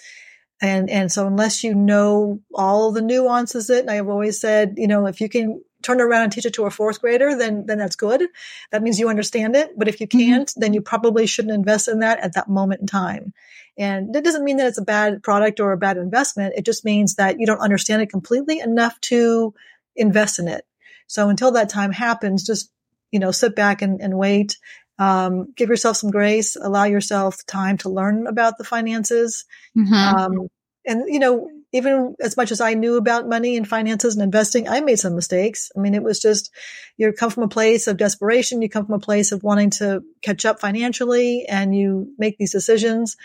and, 0.61 0.88
and 0.88 1.12
so 1.12 1.26
unless 1.26 1.62
you 1.62 1.75
know 1.75 2.40
all 2.54 2.90
the 2.90 3.02
nuances 3.02 3.68
it, 3.68 3.80
and 3.80 3.90
I've 3.90 4.09
always 4.09 4.40
said, 4.40 4.75
you 4.76 4.88
know, 4.88 5.06
if 5.06 5.21
you 5.21 5.28
can 5.28 5.62
turn 5.82 6.00
around 6.00 6.23
and 6.23 6.32
teach 6.32 6.47
it 6.47 6.54
to 6.54 6.64
a 6.64 6.71
fourth 6.71 7.00
grader, 7.00 7.37
then, 7.37 7.66
then 7.66 7.78
that's 7.78 7.97
good. 7.97 8.23
That 8.71 8.82
means 8.82 8.99
you 8.99 9.09
understand 9.09 9.56
it. 9.56 9.76
But 9.76 9.88
if 9.88 10.00
you 10.00 10.06
can't, 10.06 10.50
then 10.56 10.73
you 10.73 10.80
probably 10.80 11.26
shouldn't 11.26 11.54
invest 11.54 11.88
in 11.88 11.99
that 12.00 12.21
at 12.21 12.35
that 12.35 12.49
moment 12.49 12.80
in 12.80 12.87
time. 12.87 13.35
And 13.76 14.14
that 14.14 14.25
doesn't 14.25 14.44
mean 14.44 14.59
that 14.59 14.68
it's 14.68 14.78
a 14.78 14.82
bad 14.82 15.23
product 15.23 15.59
or 15.59 15.73
a 15.73 15.78
bad 15.78 15.97
investment. 15.97 16.54
It 16.56 16.64
just 16.64 16.85
means 16.85 17.16
that 17.16 17.40
you 17.40 17.47
don't 17.47 17.61
understand 17.61 18.02
it 18.02 18.11
completely 18.11 18.61
enough 18.61 19.00
to 19.02 19.54
invest 19.97 20.38
in 20.38 20.47
it. 20.49 20.64
So 21.06 21.28
until 21.28 21.52
that 21.52 21.68
time 21.68 21.92
happens, 21.92 22.47
just, 22.47 22.71
you 23.11 23.18
know, 23.18 23.30
sit 23.30 23.56
back 23.56 23.82
and, 23.82 24.00
and 24.00 24.16
wait. 24.16 24.59
Um, 24.99 25.53
give 25.57 25.69
yourself 25.69 25.97
some 25.97 26.11
grace, 26.11 26.57
allow 26.57 26.85
yourself 26.85 27.45
time 27.47 27.79
to 27.79 27.89
learn 27.89 28.27
about 28.27 28.59
the 28.59 28.65
finances. 28.65 29.45
Mhm. 29.77 29.93
Um, 29.93 30.49
and 30.87 31.05
you 31.09 31.19
know, 31.19 31.49
even 31.73 32.15
as 32.21 32.37
much 32.37 32.53
as 32.53 32.61
I 32.61 32.75
knew 32.75 32.97
about 32.97 33.29
money 33.29 33.57
and 33.57 33.67
finances 33.67 34.15
and 34.15 34.23
investing, 34.23 34.69
I 34.69 34.81
made 34.81 34.99
some 34.99 35.15
mistakes. 35.15 35.73
I 35.75 35.81
mean, 35.81 35.95
it 35.95 36.03
was 36.03 36.21
just, 36.21 36.51
you 36.99 37.11
come 37.13 37.31
from 37.31 37.45
a 37.45 37.49
place 37.49 37.87
of 37.87 37.97
desperation. 37.97 38.61
You 38.61 38.69
come 38.69 38.85
from 38.85 38.97
a 38.97 39.01
place 39.01 39.33
of 39.33 39.43
wanting 39.43 39.71
to 39.71 40.03
catch 40.21 40.45
up 40.45 40.61
financially 40.61 41.47
and 41.49 41.75
you 41.75 42.13
make 42.19 42.37
these 42.37 42.53
decisions 42.53 43.17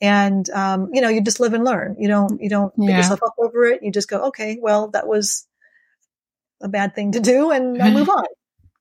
and, 0.00 0.50
um, 0.50 0.90
you 0.92 1.00
know, 1.00 1.08
you 1.08 1.22
just 1.22 1.38
live 1.38 1.54
and 1.54 1.62
learn. 1.64 1.94
You 2.00 2.08
don't, 2.08 2.42
you 2.42 2.50
don't 2.50 2.74
beat 2.76 2.90
yourself 2.96 3.20
up 3.24 3.34
over 3.38 3.66
it. 3.66 3.84
You 3.84 3.92
just 3.92 4.10
go, 4.10 4.26
okay, 4.28 4.58
well, 4.60 4.88
that 4.88 5.06
was, 5.06 5.46
a 6.64 6.68
bad 6.68 6.94
thing 6.94 7.10
to 7.10 7.18
do 7.20 7.50
and 7.50 7.82
I 7.82 7.90
move 7.90 8.08
on. 8.08 8.24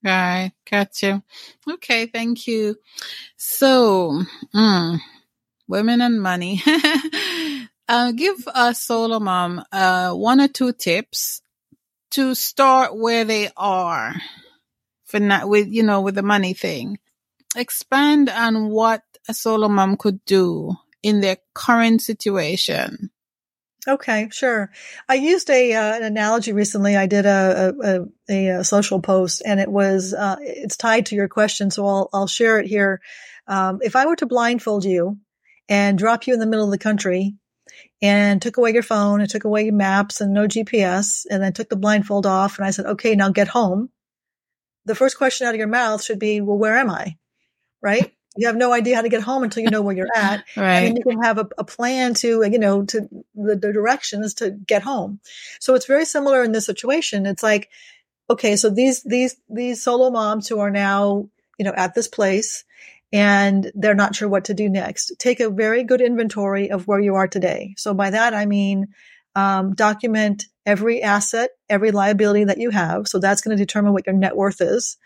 Right. 0.03 0.51
Got 0.69 1.01
you. 1.03 1.21
Okay. 1.69 2.07
Thank 2.07 2.47
you. 2.47 2.77
So, 3.37 4.23
mm, 4.55 4.99
women 5.67 6.01
and 6.01 6.21
money. 6.21 6.61
uh, 7.87 8.11
give 8.13 8.47
a 8.53 8.73
solo 8.73 9.19
mom 9.19 9.63
uh, 9.71 10.13
one 10.13 10.41
or 10.41 10.47
two 10.47 10.73
tips 10.73 11.41
to 12.11 12.35
start 12.35 12.95
where 12.97 13.25
they 13.25 13.49
are 13.55 14.15
for 15.05 15.19
not 15.19 15.47
with 15.47 15.67
you 15.69 15.83
know 15.83 16.01
with 16.01 16.15
the 16.15 16.23
money 16.23 16.53
thing. 16.53 16.97
Expand 17.55 18.29
on 18.29 18.69
what 18.69 19.03
a 19.29 19.33
solo 19.33 19.67
mom 19.67 19.97
could 19.97 20.23
do 20.25 20.73
in 21.03 21.21
their 21.21 21.37
current 21.53 22.01
situation. 22.01 23.10
Okay, 23.87 24.29
sure. 24.31 24.71
I 25.09 25.15
used 25.15 25.49
a 25.49 25.73
uh, 25.73 25.95
an 25.95 26.03
analogy 26.03 26.53
recently. 26.53 26.95
I 26.95 27.07
did 27.07 27.25
a 27.25 27.73
a, 27.81 28.05
a, 28.29 28.47
a 28.59 28.63
social 28.63 29.01
post, 29.01 29.41
and 29.43 29.59
it 29.59 29.69
was 29.69 30.13
uh, 30.13 30.35
it's 30.39 30.77
tied 30.77 31.07
to 31.07 31.15
your 31.15 31.27
question, 31.27 31.71
so 31.71 31.85
I'll 31.87 32.09
I'll 32.13 32.27
share 32.27 32.59
it 32.59 32.67
here. 32.67 33.01
Um, 33.47 33.79
if 33.81 33.95
I 33.95 34.05
were 34.05 34.15
to 34.17 34.27
blindfold 34.27 34.85
you 34.85 35.17
and 35.67 35.97
drop 35.97 36.27
you 36.27 36.33
in 36.33 36.39
the 36.39 36.45
middle 36.45 36.65
of 36.65 36.71
the 36.71 36.77
country 36.77 37.33
and 38.01 38.41
took 38.41 38.57
away 38.57 38.71
your 38.71 38.83
phone 38.83 39.21
and 39.21 39.29
took 39.29 39.45
away 39.45 39.63
your 39.63 39.73
maps 39.73 40.21
and 40.21 40.33
no 40.33 40.47
GPS 40.47 41.25
and 41.29 41.41
then 41.41 41.53
took 41.53 41.69
the 41.69 41.75
blindfold 41.75 42.25
off 42.25 42.57
and 42.57 42.65
I 42.65 42.71
said, 42.71 42.85
okay, 42.85 43.15
now 43.15 43.29
get 43.29 43.47
home. 43.47 43.89
The 44.85 44.95
first 44.95 45.17
question 45.17 45.47
out 45.47 45.53
of 45.53 45.59
your 45.59 45.67
mouth 45.67 46.03
should 46.03 46.19
be, 46.19 46.41
well, 46.41 46.57
where 46.57 46.77
am 46.77 46.89
I? 46.89 47.17
Right? 47.81 48.13
You 48.37 48.47
have 48.47 48.55
no 48.55 48.71
idea 48.71 48.95
how 48.95 49.01
to 49.01 49.09
get 49.09 49.21
home 49.21 49.43
until 49.43 49.63
you 49.63 49.69
know 49.69 49.81
where 49.81 49.95
you're 49.95 50.15
at. 50.15 50.45
right. 50.57 50.79
And 50.79 50.97
you 50.97 51.03
can 51.03 51.21
have 51.21 51.37
a, 51.37 51.47
a, 51.57 51.63
plan 51.63 52.13
to, 52.15 52.43
you 52.43 52.59
know, 52.59 52.83
to 52.85 53.01
the, 53.35 53.55
the 53.55 53.73
directions 53.73 54.35
to 54.35 54.51
get 54.51 54.83
home. 54.83 55.19
So 55.59 55.75
it's 55.75 55.85
very 55.85 56.05
similar 56.05 56.43
in 56.43 56.53
this 56.53 56.65
situation. 56.65 57.25
It's 57.25 57.43
like, 57.43 57.69
okay, 58.29 58.55
so 58.55 58.69
these, 58.69 59.03
these, 59.03 59.35
these 59.49 59.83
solo 59.83 60.09
moms 60.09 60.47
who 60.47 60.59
are 60.59 60.71
now, 60.71 61.27
you 61.59 61.65
know, 61.65 61.73
at 61.75 61.93
this 61.93 62.07
place 62.07 62.63
and 63.11 63.69
they're 63.75 63.93
not 63.93 64.15
sure 64.15 64.29
what 64.29 64.45
to 64.45 64.53
do 64.53 64.69
next. 64.69 65.13
Take 65.19 65.41
a 65.41 65.49
very 65.49 65.83
good 65.83 66.01
inventory 66.01 66.71
of 66.71 66.87
where 66.87 66.99
you 66.99 67.15
are 67.15 67.27
today. 67.27 67.73
So 67.77 67.93
by 67.93 68.11
that, 68.11 68.33
I 68.33 68.45
mean, 68.45 68.87
um, 69.35 69.73
document 69.73 70.45
every 70.65 71.01
asset, 71.01 71.49
every 71.69 71.91
liability 71.91 72.43
that 72.43 72.59
you 72.59 72.69
have. 72.69 73.07
So 73.07 73.19
that's 73.19 73.41
going 73.41 73.57
to 73.57 73.63
determine 73.63 73.93
what 73.93 74.05
your 74.05 74.15
net 74.15 74.35
worth 74.35 74.61
is. 74.61 74.97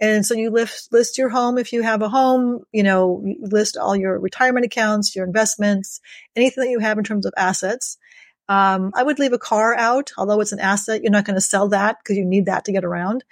And 0.00 0.24
so 0.24 0.34
you 0.34 0.50
list, 0.50 0.92
list 0.92 1.18
your 1.18 1.28
home. 1.28 1.58
If 1.58 1.72
you 1.72 1.82
have 1.82 2.00
a 2.00 2.08
home, 2.08 2.62
you 2.72 2.82
know, 2.82 3.22
list 3.40 3.76
all 3.76 3.94
your 3.94 4.18
retirement 4.18 4.64
accounts, 4.64 5.14
your 5.14 5.26
investments, 5.26 6.00
anything 6.34 6.64
that 6.64 6.70
you 6.70 6.78
have 6.78 6.98
in 6.98 7.04
terms 7.04 7.26
of 7.26 7.34
assets. 7.36 7.98
Um, 8.48 8.92
I 8.94 9.02
would 9.02 9.18
leave 9.18 9.32
a 9.32 9.38
car 9.38 9.74
out, 9.74 10.12
although 10.16 10.40
it's 10.40 10.52
an 10.52 10.60
asset. 10.60 11.02
You're 11.02 11.12
not 11.12 11.24
going 11.24 11.36
to 11.36 11.40
sell 11.40 11.68
that 11.68 11.98
because 12.02 12.16
you 12.16 12.24
need 12.24 12.46
that 12.46 12.64
to 12.64 12.72
get 12.72 12.84
around. 12.84 13.24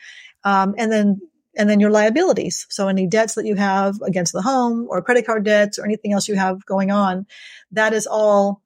Um, 0.44 0.74
and 0.78 0.92
then 0.92 1.20
and 1.56 1.68
then 1.68 1.80
your 1.80 1.90
liabilities. 1.90 2.66
So 2.70 2.86
any 2.86 3.08
debts 3.08 3.34
that 3.34 3.44
you 3.44 3.56
have 3.56 4.00
against 4.02 4.32
the 4.32 4.40
home 4.40 4.86
or 4.88 5.02
credit 5.02 5.26
card 5.26 5.44
debts 5.44 5.78
or 5.78 5.84
anything 5.84 6.12
else 6.12 6.28
you 6.28 6.36
have 6.36 6.64
going 6.64 6.92
on, 6.92 7.26
that 7.72 7.92
is 7.92 8.06
all 8.06 8.62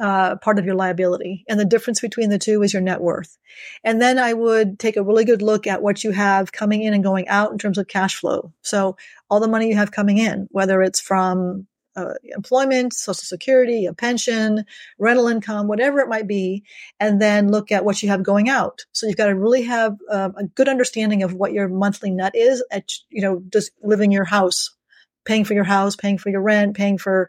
uh, 0.00 0.36
part 0.36 0.58
of 0.58 0.64
your 0.64 0.74
liability. 0.74 1.44
And 1.48 1.60
the 1.60 1.64
difference 1.64 2.00
between 2.00 2.30
the 2.30 2.38
two 2.38 2.62
is 2.62 2.72
your 2.72 2.82
net 2.82 3.00
worth. 3.00 3.36
And 3.84 4.00
then 4.00 4.18
I 4.18 4.32
would 4.32 4.78
take 4.78 4.96
a 4.96 5.02
really 5.02 5.24
good 5.24 5.42
look 5.42 5.66
at 5.66 5.82
what 5.82 6.02
you 6.02 6.10
have 6.10 6.52
coming 6.52 6.82
in 6.82 6.94
and 6.94 7.04
going 7.04 7.28
out 7.28 7.52
in 7.52 7.58
terms 7.58 7.76
of 7.76 7.86
cash 7.86 8.16
flow. 8.16 8.52
So 8.62 8.96
all 9.28 9.40
the 9.40 9.48
money 9.48 9.68
you 9.68 9.76
have 9.76 9.92
coming 9.92 10.18
in, 10.18 10.48
whether 10.50 10.80
it's 10.82 11.00
from 11.00 11.66
uh, 11.96 12.14
employment, 12.22 12.94
social 12.94 13.24
security, 13.24 13.86
a 13.86 13.92
pension, 13.92 14.64
rental 14.98 15.28
income, 15.28 15.68
whatever 15.68 15.98
it 16.00 16.08
might 16.08 16.26
be, 16.26 16.64
and 16.98 17.20
then 17.20 17.50
look 17.50 17.72
at 17.72 17.84
what 17.84 18.02
you 18.02 18.08
have 18.08 18.22
going 18.22 18.48
out. 18.48 18.86
So 18.92 19.06
you've 19.06 19.16
got 19.16 19.26
to 19.26 19.34
really 19.34 19.62
have 19.62 19.96
uh, 20.10 20.30
a 20.36 20.44
good 20.44 20.68
understanding 20.68 21.22
of 21.22 21.34
what 21.34 21.52
your 21.52 21.68
monthly 21.68 22.10
net 22.10 22.34
is 22.34 22.64
at, 22.70 22.90
you 23.10 23.20
know, 23.20 23.42
just 23.52 23.72
living 23.82 24.12
your 24.12 24.24
house, 24.24 24.70
paying 25.24 25.44
for 25.44 25.54
your 25.54 25.64
house, 25.64 25.96
paying 25.96 26.16
for 26.16 26.30
your 26.30 26.42
rent, 26.42 26.76
paying 26.76 26.96
for, 26.96 27.28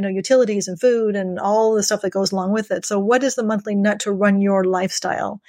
you 0.00 0.02
know, 0.02 0.08
utilities 0.08 0.66
and 0.66 0.80
food 0.80 1.14
and 1.14 1.38
all 1.38 1.74
the 1.74 1.82
stuff 1.82 2.00
that 2.00 2.08
goes 2.08 2.32
along 2.32 2.52
with 2.52 2.70
it. 2.70 2.86
So 2.86 2.98
what 2.98 3.22
is 3.22 3.34
the 3.34 3.44
monthly 3.44 3.74
nut 3.74 4.00
to 4.00 4.12
run 4.12 4.40
your 4.40 4.64
lifestyle? 4.64 5.42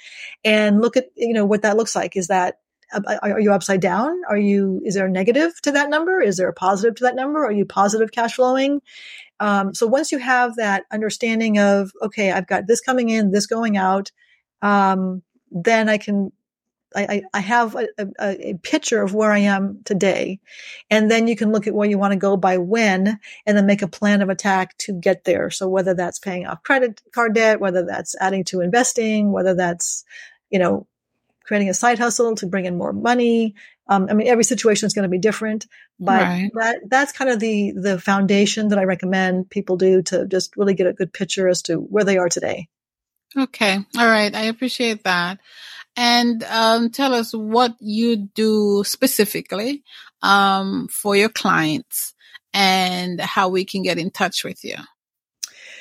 And 0.44 0.82
look 0.82 0.98
at, 0.98 1.06
you 1.16 1.32
know, 1.32 1.46
what 1.46 1.62
that 1.62 1.78
looks 1.78 1.96
like. 1.96 2.18
Is 2.18 2.26
that 2.26 2.56
are 2.92 3.40
you 3.40 3.54
upside 3.54 3.80
down? 3.80 4.20
Are 4.28 4.36
you, 4.36 4.82
is 4.84 4.94
there 4.94 5.06
a 5.06 5.10
negative 5.10 5.58
to 5.62 5.72
that 5.72 5.88
number? 5.88 6.20
Is 6.20 6.36
there 6.36 6.50
a 6.50 6.52
positive 6.52 6.96
to 6.96 7.04
that 7.04 7.14
number? 7.14 7.42
Are 7.42 7.50
you 7.50 7.64
positive 7.64 8.12
cash 8.12 8.34
flowing? 8.34 8.82
Um, 9.40 9.72
so 9.72 9.86
once 9.86 10.12
you 10.12 10.18
have 10.18 10.56
that 10.56 10.84
understanding 10.92 11.58
of, 11.58 11.90
okay, 12.02 12.30
I've 12.30 12.46
got 12.46 12.66
this 12.66 12.82
coming 12.82 13.08
in, 13.08 13.30
this 13.30 13.46
going 13.46 13.78
out, 13.78 14.12
um, 14.60 15.22
then 15.50 15.88
I 15.88 15.96
can, 15.96 16.32
I, 16.94 17.22
I 17.32 17.40
have 17.40 17.74
a, 17.74 17.88
a, 17.98 18.50
a, 18.50 18.54
picture 18.62 19.02
of 19.02 19.14
where 19.14 19.32
I 19.32 19.38
am 19.38 19.80
today. 19.84 20.40
And 20.90 21.10
then 21.10 21.28
you 21.28 21.36
can 21.36 21.52
look 21.52 21.66
at 21.66 21.74
where 21.74 21.88
you 21.88 21.98
want 21.98 22.12
to 22.12 22.18
go 22.18 22.36
by 22.36 22.58
when 22.58 23.18
and 23.46 23.56
then 23.56 23.66
make 23.66 23.82
a 23.82 23.88
plan 23.88 24.22
of 24.22 24.28
attack 24.28 24.76
to 24.78 24.92
get 24.92 25.24
there. 25.24 25.50
So 25.50 25.68
whether 25.68 25.94
that's 25.94 26.18
paying 26.18 26.46
off 26.46 26.62
credit 26.62 27.00
card 27.12 27.34
debt, 27.34 27.60
whether 27.60 27.84
that's 27.84 28.14
adding 28.20 28.44
to 28.44 28.60
investing, 28.60 29.32
whether 29.32 29.54
that's, 29.54 30.04
you 30.50 30.58
know, 30.58 30.86
creating 31.44 31.68
a 31.68 31.74
side 31.74 31.98
hustle 31.98 32.34
to 32.36 32.46
bring 32.46 32.64
in 32.64 32.78
more 32.78 32.92
money. 32.92 33.54
Um, 33.88 34.06
I 34.08 34.14
mean, 34.14 34.28
every 34.28 34.44
situation 34.44 34.86
is 34.86 34.94
going 34.94 35.02
to 35.02 35.08
be 35.08 35.18
different, 35.18 35.66
but 35.98 36.22
right. 36.22 36.50
that 36.54 36.78
that's 36.88 37.12
kind 37.12 37.30
of 37.30 37.40
the 37.40 37.72
the 37.72 37.98
foundation 37.98 38.68
that 38.68 38.78
I 38.78 38.84
recommend 38.84 39.50
people 39.50 39.76
do 39.76 40.02
to 40.02 40.26
just 40.26 40.56
really 40.56 40.74
get 40.74 40.86
a 40.86 40.92
good 40.92 41.12
picture 41.12 41.48
as 41.48 41.62
to 41.62 41.76
where 41.76 42.04
they 42.04 42.16
are 42.16 42.28
today. 42.28 42.68
Okay, 43.36 43.78
all 43.98 44.06
right, 44.06 44.34
I 44.34 44.44
appreciate 44.44 45.04
that. 45.04 45.40
And 45.96 46.42
um, 46.44 46.90
tell 46.90 47.14
us 47.14 47.32
what 47.32 47.74
you 47.80 48.16
do 48.16 48.82
specifically 48.84 49.82
um, 50.22 50.88
for 50.88 51.14
your 51.14 51.28
clients 51.28 52.14
and 52.54 53.20
how 53.20 53.48
we 53.48 53.64
can 53.64 53.82
get 53.82 53.98
in 53.98 54.10
touch 54.10 54.44
with 54.44 54.64
you. 54.64 54.76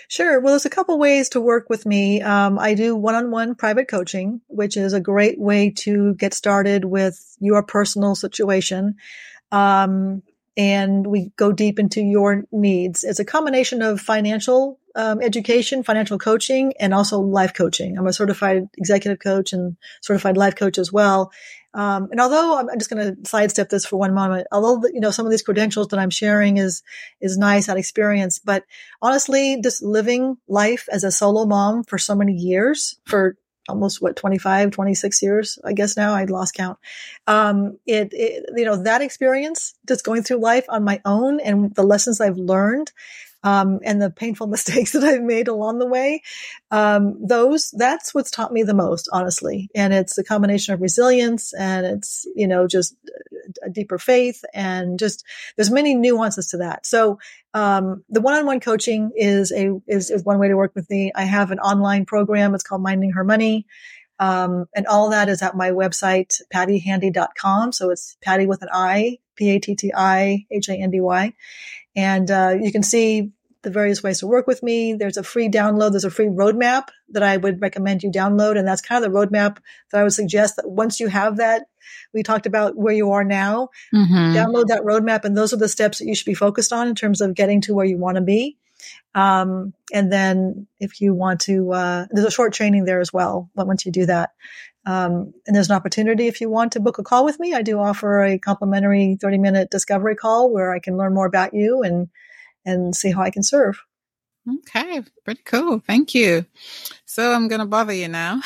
Sure. 0.07 0.41
Well, 0.41 0.51
there's 0.51 0.65
a 0.65 0.69
couple 0.69 0.99
ways 0.99 1.29
to 1.29 1.39
work 1.39 1.69
with 1.69 1.85
me. 1.85 2.21
Um, 2.21 2.59
I 2.59 2.73
do 2.73 2.97
one-on-one 2.97 3.55
private 3.55 3.87
coaching, 3.87 4.41
which 4.47 4.75
is 4.75 4.91
a 4.91 4.99
great 4.99 5.39
way 5.39 5.69
to 5.77 6.15
get 6.15 6.33
started 6.33 6.83
with 6.83 7.37
your 7.39 7.63
personal 7.63 8.15
situation. 8.15 8.95
Um, 9.53 10.21
and 10.58 11.08
we 11.08 11.31
go 11.38 11.51
deep 11.51 11.79
into 11.79 12.01
your 12.01 12.43
needs. 12.51 13.03
It's 13.03 13.20
a 13.20 13.25
combination 13.25 13.81
of 13.81 14.01
financial 14.01 14.79
um, 14.96 15.22
education, 15.22 15.84
financial 15.84 16.17
coaching, 16.17 16.74
and 16.79 16.93
also 16.93 17.20
life 17.22 17.53
coaching. 17.53 17.98
I'm 17.98 18.08
a 18.08 18.13
certified 18.13 18.67
executive 18.77 19.20
coach 19.20 19.53
and 19.53 19.77
certified 20.01 20.36
life 20.36 20.55
coach 20.55 20.77
as 20.77 20.91
well. 20.91 21.31
Um, 21.74 22.10
and 22.12 22.20
although 22.20 22.60
I'm 22.60 22.77
just 22.77 22.89
going 22.89 23.15
to 23.15 23.29
sidestep 23.29 23.70
this 23.70 23.86
for 23.86 23.98
one 23.98 24.13
moment, 24.13 24.48
although 24.51 24.86
you 24.91 25.00
know 25.00 25.12
some 25.12 25.25
of 25.25 25.31
these 25.31 25.41
credentials 25.41 25.88
that 25.89 26.00
I'm 26.00 26.10
sharing 26.10 26.58
is 26.58 26.84
is 27.22 27.38
nice 27.38 27.67
that 27.67 27.77
experience, 27.77 28.39
but 28.39 28.65
honestly, 29.01 29.62
just 29.63 29.81
living 29.81 30.36
life 30.50 30.89
as 30.91 31.05
a 31.05 31.12
solo 31.12 31.46
mom 31.46 31.84
for 31.86 31.98
so 31.98 32.13
many 32.13 32.34
years, 32.34 33.00
for 33.05 33.38
almost 33.71 34.01
what 34.01 34.15
25 34.15 34.71
26 34.71 35.21
years 35.21 35.59
i 35.63 35.73
guess 35.73 35.97
now? 35.97 36.13
I 36.13 36.25
lost 36.25 36.53
count. 36.53 36.77
Um 37.27 37.77
it, 37.85 38.09
it, 38.11 38.45
you 38.55 38.65
know 38.65 38.77
that 38.83 39.01
experience 39.01 39.73
just 39.87 40.05
going 40.05 40.23
through 40.23 40.37
life 40.51 40.65
on 40.69 40.83
my 40.83 41.01
own 41.05 41.39
and 41.39 41.73
the 41.75 41.83
lessons 41.83 42.21
i've 42.21 42.37
learned 42.37 42.91
um, 43.43 43.79
and 43.83 44.01
the 44.01 44.10
painful 44.10 44.48
mistakes 44.55 44.91
that 44.93 45.03
I've 45.03 45.21
made 45.21 45.48
along 45.48 45.79
the 45.79 45.88
way. 45.88 46.21
Um, 46.69 47.15
those, 47.25 47.71
that's 47.71 48.13
what's 48.13 48.31
taught 48.31 48.53
me 48.53 48.63
the 48.63 48.74
most, 48.74 49.10
honestly. 49.12 49.69
And 49.75 49.93
it's 49.93 50.17
a 50.17 50.24
combination 50.24 50.74
of 50.74 50.81
resilience 50.81 51.53
and 51.53 51.86
it's, 51.86 52.27
you 52.36 52.48
know, 52.48 52.67
just 52.67 52.95
a 53.63 53.69
deeper 53.69 53.98
faith 53.98 54.43
and 54.53 55.00
just 55.00 55.25
there's 55.55 55.71
many 55.71 55.95
nuances 55.95 56.48
to 56.48 56.57
that. 56.57 56.86
So, 56.86 57.19
um, 57.53 58.03
the 58.07 58.21
one-on-one 58.21 58.62
coaching 58.62 59.12
is 59.15 59.51
a, 59.51 59.71
is, 59.86 60.10
is 60.10 60.24
one 60.24 60.39
way 60.39 60.48
to 60.48 60.55
work 60.55 60.71
with 60.74 60.89
me. 60.89 61.12
I 61.13 61.24
have 61.24 61.51
an 61.51 61.60
online 61.60 62.05
program. 62.05 62.55
It's 62.55 62.63
called 62.63 62.81
Minding 62.81 63.12
Her 63.12 63.25
Money. 63.25 63.65
Um, 64.21 64.67
and 64.75 64.85
all 64.85 65.09
that 65.09 65.27
is 65.29 65.41
at 65.41 65.57
my 65.57 65.71
website, 65.71 66.39
pattihandy.com. 66.53 67.71
So 67.71 67.89
it's 67.89 68.15
Patti 68.21 68.45
with 68.45 68.61
an 68.61 68.69
I, 68.71 69.17
P-A-T-T-I-H-A-N-D-Y. 69.35 71.33
And 71.95 72.31
uh, 72.31 72.55
you 72.61 72.71
can 72.71 72.83
see 72.83 73.31
the 73.63 73.71
various 73.71 74.03
ways 74.03 74.19
to 74.19 74.27
work 74.27 74.45
with 74.45 74.61
me. 74.61 74.93
There's 74.93 75.17
a 75.17 75.23
free 75.23 75.49
download. 75.49 75.91
There's 75.91 76.05
a 76.05 76.11
free 76.11 76.27
roadmap 76.27 76.89
that 77.09 77.23
I 77.23 77.37
would 77.37 77.61
recommend 77.61 78.03
you 78.03 78.11
download. 78.11 78.59
And 78.59 78.67
that's 78.67 78.81
kind 78.81 79.03
of 79.03 79.11
the 79.11 79.17
roadmap 79.17 79.57
that 79.91 79.99
I 79.99 80.03
would 80.03 80.13
suggest 80.13 80.57
that 80.57 80.69
once 80.69 80.99
you 80.99 81.07
have 81.07 81.37
that, 81.37 81.63
we 82.13 82.21
talked 82.21 82.45
about 82.45 82.77
where 82.77 82.93
you 82.93 83.11
are 83.11 83.23
now, 83.23 83.69
mm-hmm. 83.93 84.35
download 84.35 84.67
that 84.67 84.83
roadmap. 84.83 85.25
And 85.25 85.35
those 85.35 85.51
are 85.51 85.57
the 85.57 85.67
steps 85.67 85.97
that 85.97 86.05
you 86.05 86.13
should 86.13 86.25
be 86.25 86.35
focused 86.35 86.71
on 86.71 86.87
in 86.87 86.93
terms 86.93 87.21
of 87.21 87.33
getting 87.33 87.61
to 87.61 87.73
where 87.73 87.87
you 87.87 87.97
want 87.97 88.15
to 88.15 88.21
be. 88.21 88.57
Um, 89.13 89.73
and 89.93 90.11
then 90.11 90.67
if 90.79 91.01
you 91.01 91.13
want 91.13 91.41
to, 91.41 91.71
uh, 91.71 92.05
there's 92.11 92.27
a 92.27 92.31
short 92.31 92.53
training 92.53 92.85
there 92.85 93.01
as 93.01 93.11
well 93.11 93.50
but 93.55 93.67
once 93.67 93.85
you 93.85 93.91
do 93.91 94.05
that. 94.05 94.31
Um, 94.85 95.33
and 95.45 95.55
there's 95.55 95.69
an 95.69 95.75
opportunity 95.75 96.27
if 96.27 96.41
you 96.41 96.50
want 96.50 96.71
to 96.71 96.79
book 96.79 96.97
a 96.97 97.03
call 97.03 97.23
with 97.23 97.39
me. 97.39 97.53
I 97.53 97.61
do 97.61 97.79
offer 97.79 98.23
a 98.23 98.39
complimentary 98.39 99.17
30 99.21 99.38
minute 99.38 99.69
discovery 99.69 100.15
call 100.15 100.51
where 100.51 100.73
I 100.73 100.79
can 100.79 100.97
learn 100.97 101.13
more 101.13 101.27
about 101.27 101.53
you 101.53 101.83
and, 101.83 102.07
and 102.65 102.95
see 102.95 103.11
how 103.11 103.21
I 103.21 103.29
can 103.29 103.43
serve. 103.43 103.79
Okay, 104.50 105.03
pretty 105.23 105.43
cool. 105.45 105.79
Thank 105.85 106.15
you. 106.15 106.45
So 107.05 107.31
I'm 107.31 107.47
going 107.47 107.59
to 107.59 107.67
bother 107.67 107.93
you 107.93 108.07
now. 108.07 108.41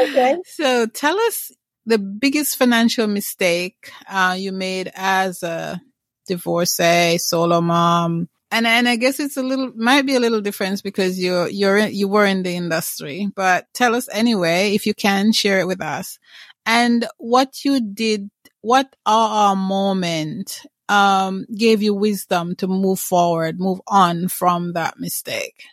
Okay. 0.00 0.36
So 0.46 0.86
tell 0.86 1.18
us 1.18 1.50
the 1.86 1.98
biggest 1.98 2.56
financial 2.56 3.08
mistake 3.08 3.90
uh, 4.08 4.36
you 4.38 4.52
made 4.52 4.92
as 4.94 5.42
a 5.42 5.80
divorcee, 6.28 7.18
solo 7.18 7.60
mom. 7.60 8.28
And 8.52 8.66
and 8.66 8.86
I 8.86 8.96
guess 8.96 9.18
it's 9.18 9.38
a 9.38 9.42
little 9.42 9.72
might 9.74 10.04
be 10.04 10.14
a 10.14 10.20
little 10.20 10.42
difference 10.42 10.82
because 10.82 11.18
you're 11.18 11.48
you're 11.48 11.78
in, 11.78 11.94
you 11.94 12.06
were 12.06 12.26
in 12.26 12.42
the 12.42 12.54
industry, 12.54 13.28
but 13.34 13.66
tell 13.72 13.94
us 13.94 14.08
anyway 14.12 14.74
if 14.74 14.86
you 14.86 14.92
can 14.92 15.32
share 15.32 15.58
it 15.58 15.66
with 15.66 15.80
us. 15.80 16.18
And 16.66 17.06
what 17.16 17.64
you 17.64 17.80
did, 17.80 18.30
what 18.60 18.94
our 19.06 19.56
moment 19.56 20.60
um, 20.90 21.46
gave 21.56 21.82
you 21.82 21.94
wisdom 21.94 22.54
to 22.56 22.68
move 22.68 23.00
forward, 23.00 23.58
move 23.58 23.80
on 23.86 24.28
from 24.28 24.74
that 24.74 25.00
mistake? 25.00 25.64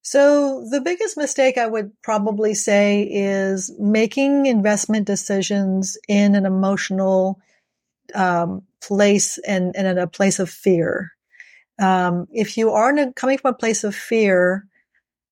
So 0.00 0.66
the 0.70 0.80
biggest 0.80 1.18
mistake 1.18 1.58
I 1.58 1.66
would 1.66 1.92
probably 2.02 2.54
say 2.54 3.02
is 3.02 3.70
making 3.78 4.46
investment 4.46 5.06
decisions 5.06 5.98
in 6.08 6.34
an 6.34 6.46
emotional 6.46 7.38
um, 8.14 8.62
place 8.80 9.38
and, 9.38 9.76
and 9.76 9.86
in 9.86 9.98
a 9.98 10.06
place 10.06 10.38
of 10.38 10.48
fear. 10.48 11.12
Um, 11.80 12.26
if 12.30 12.56
you 12.56 12.70
are 12.72 12.94
a, 12.94 13.12
coming 13.12 13.38
from 13.38 13.54
a 13.54 13.58
place 13.58 13.84
of 13.84 13.94
fear, 13.94 14.66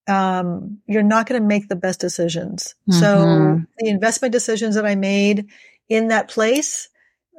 um, 0.09 0.79
you're 0.87 1.03
not 1.03 1.27
going 1.27 1.41
to 1.41 1.47
make 1.47 1.69
the 1.69 1.77
best 1.77 2.01
decisions. 2.01 2.75
Mm-hmm. 2.91 3.01
So 3.01 3.61
the 3.79 3.89
investment 3.89 4.33
decisions 4.33 4.75
that 4.75 4.87
I 4.87 4.95
made 4.95 5.49
in 5.89 6.09
that 6.09 6.29
place 6.29 6.89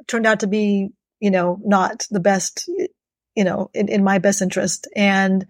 turned 0.06 0.26
out 0.26 0.40
to 0.40 0.46
be, 0.46 0.90
you 1.18 1.30
know, 1.30 1.58
not 1.64 2.06
the 2.10 2.20
best, 2.20 2.68
you 3.34 3.44
know, 3.44 3.70
in, 3.74 3.88
in 3.88 4.04
my 4.04 4.18
best 4.18 4.42
interest. 4.42 4.86
And, 4.94 5.46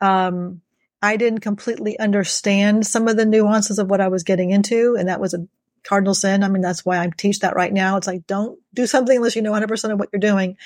um, 0.00 0.60
I 1.00 1.16
didn't 1.16 1.40
completely 1.40 1.96
understand 1.98 2.84
some 2.86 3.06
of 3.06 3.16
the 3.16 3.24
nuances 3.24 3.78
of 3.78 3.88
what 3.88 4.00
I 4.00 4.08
was 4.08 4.24
getting 4.24 4.50
into. 4.50 4.96
And 4.98 5.08
that 5.08 5.20
was 5.20 5.32
a 5.32 5.46
cardinal 5.84 6.14
sin. 6.14 6.42
I 6.42 6.48
mean, 6.48 6.62
that's 6.62 6.84
why 6.84 6.98
I 6.98 7.10
teach 7.16 7.40
that 7.40 7.56
right 7.56 7.72
now. 7.72 7.96
It's 7.96 8.06
like, 8.06 8.26
don't 8.26 8.58
do 8.74 8.86
something 8.86 9.16
unless 9.16 9.36
you 9.36 9.42
know 9.42 9.52
100% 9.52 9.92
of 9.92 9.98
what 9.98 10.08
you're 10.12 10.20
doing. 10.20 10.56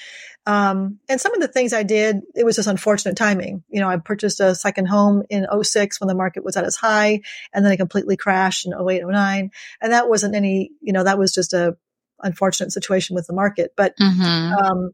Um, 0.46 0.98
and 1.08 1.20
some 1.20 1.34
of 1.34 1.40
the 1.40 1.48
things 1.48 1.72
I 1.72 1.82
did, 1.82 2.22
it 2.34 2.44
was 2.44 2.56
just 2.56 2.68
unfortunate 2.68 3.16
timing. 3.16 3.62
You 3.68 3.80
know, 3.80 3.88
I 3.88 3.96
purchased 3.98 4.40
a 4.40 4.54
second 4.54 4.86
home 4.86 5.22
in 5.30 5.46
06 5.62 6.00
when 6.00 6.08
the 6.08 6.14
market 6.14 6.44
was 6.44 6.56
at 6.56 6.64
its 6.64 6.76
high 6.76 7.20
and 7.52 7.64
then 7.64 7.72
it 7.72 7.76
completely 7.76 8.16
crashed 8.16 8.66
in 8.66 8.72
08, 8.72 9.02
09. 9.06 9.50
And 9.80 9.92
that 9.92 10.08
wasn't 10.08 10.34
any, 10.34 10.70
you 10.80 10.92
know, 10.92 11.04
that 11.04 11.18
was 11.18 11.32
just 11.32 11.52
a 11.52 11.76
unfortunate 12.20 12.72
situation 12.72 13.14
with 13.14 13.26
the 13.26 13.34
market. 13.34 13.72
But, 13.76 13.96
mm-hmm. 13.96 14.52
um, 14.52 14.90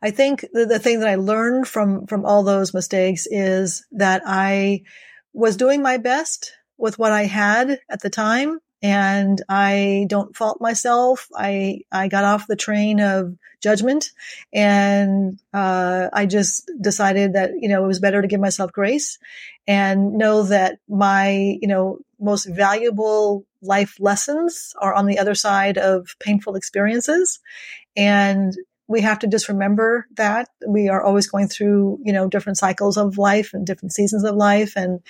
I 0.00 0.10
think 0.10 0.44
the, 0.52 0.66
the 0.66 0.78
thing 0.78 1.00
that 1.00 1.08
I 1.08 1.14
learned 1.14 1.68
from, 1.68 2.06
from 2.06 2.24
all 2.24 2.42
those 2.42 2.74
mistakes 2.74 3.26
is 3.30 3.84
that 3.92 4.22
I 4.26 4.82
was 5.32 5.56
doing 5.56 5.82
my 5.82 5.96
best 5.96 6.52
with 6.76 6.98
what 6.98 7.12
I 7.12 7.24
had 7.24 7.78
at 7.88 8.00
the 8.00 8.10
time 8.10 8.58
and 8.82 9.40
I 9.48 10.06
don't 10.08 10.36
fault 10.36 10.60
myself. 10.60 11.28
I, 11.34 11.82
I 11.92 12.08
got 12.08 12.24
off 12.24 12.46
the 12.46 12.56
train 12.56 13.00
of 13.00 13.36
judgment 13.60 14.10
and, 14.52 15.40
uh, 15.54 16.08
I 16.12 16.26
just 16.26 16.70
decided 16.80 17.34
that, 17.34 17.52
you 17.60 17.68
know, 17.68 17.84
it 17.84 17.86
was 17.86 18.00
better 18.00 18.20
to 18.20 18.28
give 18.28 18.40
myself 18.40 18.72
grace 18.72 19.18
and 19.68 20.14
know 20.14 20.42
that 20.44 20.78
my, 20.88 21.58
you 21.60 21.68
know, 21.68 21.98
most 22.18 22.46
valuable 22.46 23.44
life 23.62 23.96
lessons 24.00 24.74
are 24.80 24.94
on 24.94 25.06
the 25.06 25.18
other 25.18 25.36
side 25.36 25.78
of 25.78 26.16
painful 26.18 26.56
experiences. 26.56 27.38
And 27.96 28.52
we 28.88 29.00
have 29.02 29.20
to 29.20 29.28
just 29.28 29.48
remember 29.48 30.06
that 30.16 30.48
we 30.66 30.88
are 30.88 31.02
always 31.02 31.28
going 31.28 31.46
through, 31.46 32.00
you 32.02 32.12
know, 32.12 32.28
different 32.28 32.58
cycles 32.58 32.96
of 32.96 33.16
life 33.16 33.54
and 33.54 33.64
different 33.64 33.92
seasons 33.92 34.24
of 34.24 34.34
life. 34.34 34.76
And, 34.76 35.00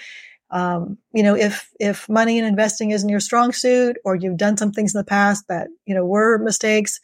um, 0.52 0.99
you 1.14 1.23
know, 1.23 1.35
if, 1.35 1.71
if 1.80 2.09
money 2.11 2.38
and 2.38 2.47
investing 2.47 2.90
isn't 2.90 3.09
your 3.09 3.21
strong 3.21 3.52
suit 3.52 3.97
or 4.04 4.14
you've 4.14 4.37
done 4.37 4.59
some 4.59 4.71
things 4.71 4.94
in 4.94 4.99
the 4.99 5.04
past 5.04 5.49
that, 5.49 5.68
you 5.87 5.94
know, 5.94 6.04
were 6.04 6.37
mistakes, 6.37 7.00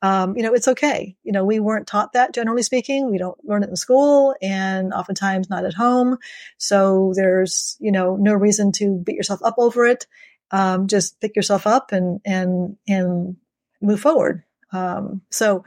um, 0.00 0.34
you 0.34 0.42
know, 0.42 0.54
it's 0.54 0.68
okay. 0.68 1.14
You 1.22 1.32
know, 1.32 1.44
we 1.44 1.60
weren't 1.60 1.86
taught 1.86 2.14
that 2.14 2.34
generally 2.34 2.62
speaking. 2.62 3.10
We 3.10 3.18
don't 3.18 3.38
learn 3.44 3.62
it 3.62 3.68
in 3.68 3.76
school 3.76 4.34
and 4.40 4.94
oftentimes 4.94 5.50
not 5.50 5.66
at 5.66 5.74
home. 5.74 6.16
So 6.56 7.12
there's, 7.14 7.76
you 7.80 7.92
know, 7.92 8.16
no 8.16 8.32
reason 8.32 8.72
to 8.72 8.96
beat 8.96 9.16
yourself 9.16 9.40
up 9.44 9.56
over 9.58 9.86
it. 9.86 10.06
Um, 10.50 10.86
just 10.86 11.20
pick 11.20 11.36
yourself 11.36 11.66
up 11.66 11.92
and, 11.92 12.20
and, 12.24 12.76
and 12.88 13.36
move 13.82 14.00
forward. 14.00 14.42
Um, 14.72 15.20
so 15.30 15.64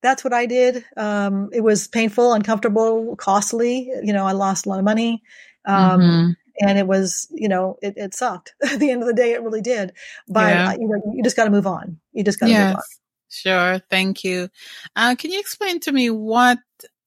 that's 0.00 0.24
what 0.24 0.32
I 0.32 0.46
did. 0.46 0.84
Um, 0.96 1.50
it 1.52 1.60
was 1.60 1.86
painful, 1.86 2.32
uncomfortable, 2.32 3.14
costly. 3.14 3.88
You 4.02 4.12
know, 4.12 4.26
I 4.26 4.32
lost 4.32 4.66
a 4.66 4.68
lot 4.68 4.80
of 4.80 4.84
money. 4.84 5.22
Um, 5.64 6.00
mm-hmm 6.00 6.30
and 6.60 6.78
it 6.78 6.86
was, 6.86 7.28
you 7.30 7.48
know, 7.48 7.78
it, 7.82 7.94
it 7.96 8.14
sucked. 8.14 8.54
At 8.62 8.78
the 8.78 8.90
end 8.90 9.02
of 9.02 9.08
the 9.08 9.14
day, 9.14 9.32
it 9.32 9.42
really 9.42 9.62
did. 9.62 9.92
But 10.28 10.54
yeah. 10.54 10.72
you 10.72 10.88
know, 10.88 11.12
you 11.14 11.22
just 11.22 11.36
got 11.36 11.44
to 11.44 11.50
move 11.50 11.66
on. 11.66 11.98
You 12.12 12.24
just 12.24 12.40
got 12.40 12.46
to 12.46 12.52
yes. 12.52 12.68
move 12.68 12.76
on. 12.76 12.82
Sure. 13.28 13.78
Thank 13.90 14.24
you. 14.24 14.50
Uh, 14.94 15.14
can 15.16 15.30
you 15.30 15.40
explain 15.40 15.80
to 15.80 15.92
me 15.92 16.10
what 16.10 16.58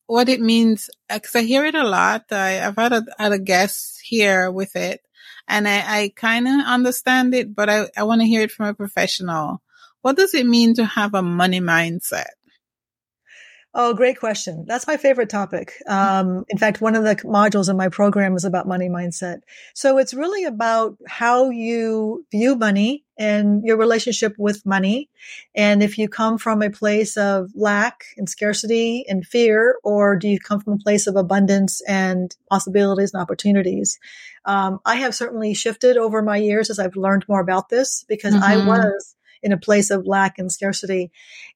what 0.07 0.29
it 0.29 0.41
means? 0.41 0.89
Because 1.07 1.35
uh, 1.35 1.39
I 1.39 1.43
hear 1.43 1.65
it 1.65 1.75
a 1.75 1.83
lot. 1.83 2.25
I, 2.31 2.51
have 2.51 2.75
had 2.75 2.93
a, 2.93 3.03
had 3.17 3.31
a 3.31 3.39
guest 3.39 4.01
here 4.03 4.51
with 4.51 4.75
it, 4.75 5.01
and 5.47 5.67
I, 5.67 5.83
I 5.85 6.13
kind 6.15 6.47
of 6.47 6.65
understand 6.65 7.33
it, 7.35 7.55
but 7.55 7.69
I, 7.69 7.89
I 7.95 8.03
want 8.03 8.21
to 8.21 8.27
hear 8.27 8.41
it 8.41 8.51
from 8.51 8.67
a 8.67 8.73
professional. 8.73 9.61
What 10.01 10.17
does 10.17 10.33
it 10.33 10.45
mean 10.45 10.75
to 10.75 10.85
have 10.85 11.13
a 11.13 11.21
money 11.21 11.61
mindset? 11.61 12.33
Oh, 13.77 13.93
great 13.93 14.17
question. 14.17 14.63
That's 14.65 14.87
my 14.87 14.95
favorite 14.95 15.29
topic. 15.29 15.73
Um, 15.85 16.45
in 16.47 16.57
fact, 16.57 16.79
one 16.79 16.95
of 16.95 17.03
the 17.03 17.17
modules 17.17 17.69
in 17.69 17.75
my 17.75 17.89
program 17.89 18.33
is 18.37 18.45
about 18.45 18.69
money 18.69 18.87
mindset. 18.87 19.41
So 19.73 19.97
it's 19.97 20.13
really 20.13 20.45
about 20.45 20.97
how 21.05 21.49
you 21.49 22.25
view 22.31 22.55
money 22.55 23.03
and 23.19 23.65
your 23.65 23.75
relationship 23.75 24.33
with 24.37 24.65
money. 24.65 25.09
And 25.53 25.83
if 25.83 25.97
you 25.97 26.07
come 26.07 26.37
from 26.37 26.61
a 26.61 26.69
place 26.69 27.17
of 27.17 27.51
lack 27.53 28.05
and 28.15 28.29
scarcity 28.29 29.03
and 29.09 29.27
fear, 29.27 29.75
or 29.83 30.15
do 30.15 30.29
you 30.29 30.39
come 30.39 30.61
from 30.61 30.73
a 30.75 30.77
place 30.77 31.05
of 31.05 31.17
abundance 31.17 31.81
and 31.85 32.33
possibilities 32.49 33.13
and 33.13 33.21
opportunities? 33.21 33.99
Um, 34.45 34.79
I 34.85 34.95
have 34.95 35.13
certainly 35.13 35.53
shifted 35.53 35.97
over 35.97 36.21
my 36.21 36.37
years 36.37 36.69
as 36.69 36.79
I've 36.79 36.95
learned 36.95 37.25
more 37.27 37.41
about 37.41 37.67
this 37.67 38.05
because 38.07 38.33
mm-hmm. 38.35 38.43
I 38.43 38.65
was 38.65 39.14
in 39.45 39.53
a 39.53 39.57
place 39.57 39.91
of 39.91 40.07
lack 40.07 40.39
and 40.39 40.51
scarcity. 40.51 41.11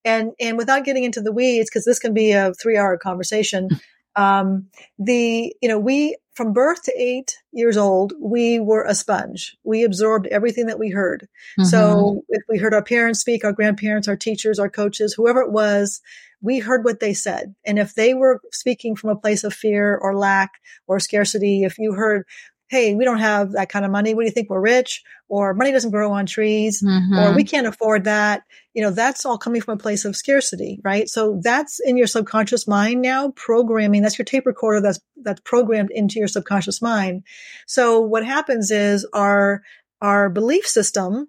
And, 0.05 0.31
and 0.39 0.57
without 0.57 0.85
getting 0.85 1.03
into 1.03 1.21
the 1.21 1.33
weeds, 1.33 1.69
because 1.69 1.85
this 1.85 1.99
can 1.99 2.13
be 2.13 2.31
a 2.31 2.53
three 2.53 2.77
hour 2.77 2.97
conversation, 2.97 3.67
um, 4.15 4.67
the, 4.99 5.53
you 5.59 5.67
know, 5.67 5.79
we, 5.79 6.15
from 6.35 6.53
birth 6.53 6.83
to 6.83 6.93
eight 6.95 7.37
years 7.51 7.75
old, 7.75 8.13
we 8.21 8.59
were 8.59 8.83
a 8.83 8.93
sponge. 8.93 9.57
We 9.63 9.83
absorbed 9.83 10.27
everything 10.27 10.67
that 10.67 10.79
we 10.79 10.89
heard. 10.89 11.27
Mm-hmm. 11.59 11.65
So 11.65 12.21
if 12.29 12.43
we 12.47 12.59
heard 12.59 12.75
our 12.75 12.83
parents 12.83 13.19
speak, 13.19 13.43
our 13.43 13.53
grandparents, 13.53 14.07
our 14.07 14.15
teachers, 14.15 14.59
our 14.59 14.69
coaches, 14.69 15.13
whoever 15.13 15.41
it 15.41 15.51
was, 15.51 15.99
we 16.41 16.59
heard 16.59 16.85
what 16.85 16.99
they 16.99 17.13
said. 17.13 17.55
And 17.65 17.79
if 17.79 17.95
they 17.95 18.13
were 18.13 18.39
speaking 18.51 18.95
from 18.95 19.09
a 19.09 19.15
place 19.15 19.43
of 19.43 19.53
fear 19.53 19.97
or 19.97 20.15
lack 20.15 20.51
or 20.87 20.99
scarcity, 20.99 21.63
if 21.63 21.77
you 21.79 21.93
heard, 21.93 22.25
Hey, 22.69 22.95
we 22.95 23.03
don't 23.03 23.19
have 23.19 23.53
that 23.53 23.69
kind 23.69 23.83
of 23.83 23.91
money. 23.91 24.13
What 24.13 24.21
do 24.21 24.25
you 24.25 24.31
think? 24.31 24.49
We're 24.49 24.61
rich 24.61 25.03
or 25.27 25.53
money 25.53 25.71
doesn't 25.71 25.91
grow 25.91 26.11
on 26.11 26.25
trees 26.25 26.83
mm-hmm. 26.83 27.17
or 27.17 27.33
we 27.33 27.43
can't 27.43 27.67
afford 27.67 28.03
that. 28.03 28.43
You 28.73 28.83
know, 28.83 28.91
that's 28.91 29.25
all 29.25 29.37
coming 29.37 29.61
from 29.61 29.75
a 29.75 29.81
place 29.81 30.05
of 30.05 30.15
scarcity, 30.15 30.79
right? 30.83 31.09
So 31.09 31.39
that's 31.43 31.79
in 31.79 31.97
your 31.97 32.07
subconscious 32.07 32.67
mind 32.67 33.01
now 33.01 33.31
programming. 33.31 34.01
That's 34.01 34.17
your 34.17 34.25
tape 34.25 34.45
recorder 34.45 34.81
that's, 34.81 34.99
that's 35.23 35.41
programmed 35.41 35.91
into 35.91 36.19
your 36.19 36.27
subconscious 36.27 36.81
mind. 36.81 37.23
So 37.67 37.99
what 38.01 38.25
happens 38.25 38.71
is 38.71 39.07
our, 39.13 39.63
our 40.01 40.29
belief 40.29 40.65
system 40.65 41.27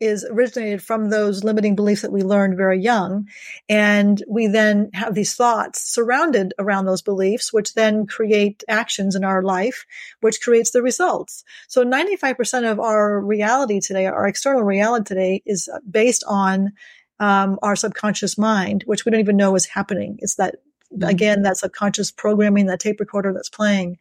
is 0.00 0.24
originated 0.24 0.82
from 0.82 1.10
those 1.10 1.44
limiting 1.44 1.76
beliefs 1.76 2.02
that 2.02 2.12
we 2.12 2.22
learned 2.22 2.56
very 2.56 2.80
young. 2.80 3.28
And 3.68 4.22
we 4.26 4.46
then 4.46 4.90
have 4.94 5.14
these 5.14 5.34
thoughts 5.34 5.82
surrounded 5.82 6.54
around 6.58 6.86
those 6.86 7.02
beliefs, 7.02 7.52
which 7.52 7.74
then 7.74 8.06
create 8.06 8.64
actions 8.66 9.14
in 9.14 9.24
our 9.24 9.42
life, 9.42 9.84
which 10.20 10.40
creates 10.40 10.70
the 10.70 10.82
results. 10.82 11.44
So 11.68 11.84
95% 11.84 12.70
of 12.70 12.80
our 12.80 13.20
reality 13.20 13.80
today, 13.80 14.06
our 14.06 14.26
external 14.26 14.62
reality 14.62 15.04
today 15.04 15.42
is 15.44 15.68
based 15.88 16.24
on 16.26 16.72
um, 17.18 17.58
our 17.62 17.76
subconscious 17.76 18.38
mind, 18.38 18.84
which 18.86 19.04
we 19.04 19.10
don't 19.10 19.20
even 19.20 19.36
know 19.36 19.54
is 19.54 19.66
happening. 19.66 20.16
It's 20.20 20.36
that, 20.36 20.56
mm-hmm. 20.92 21.02
again, 21.04 21.42
that 21.42 21.58
subconscious 21.58 22.10
programming, 22.10 22.66
that 22.66 22.80
tape 22.80 22.98
recorder 22.98 23.34
that's 23.34 23.50
playing. 23.50 23.98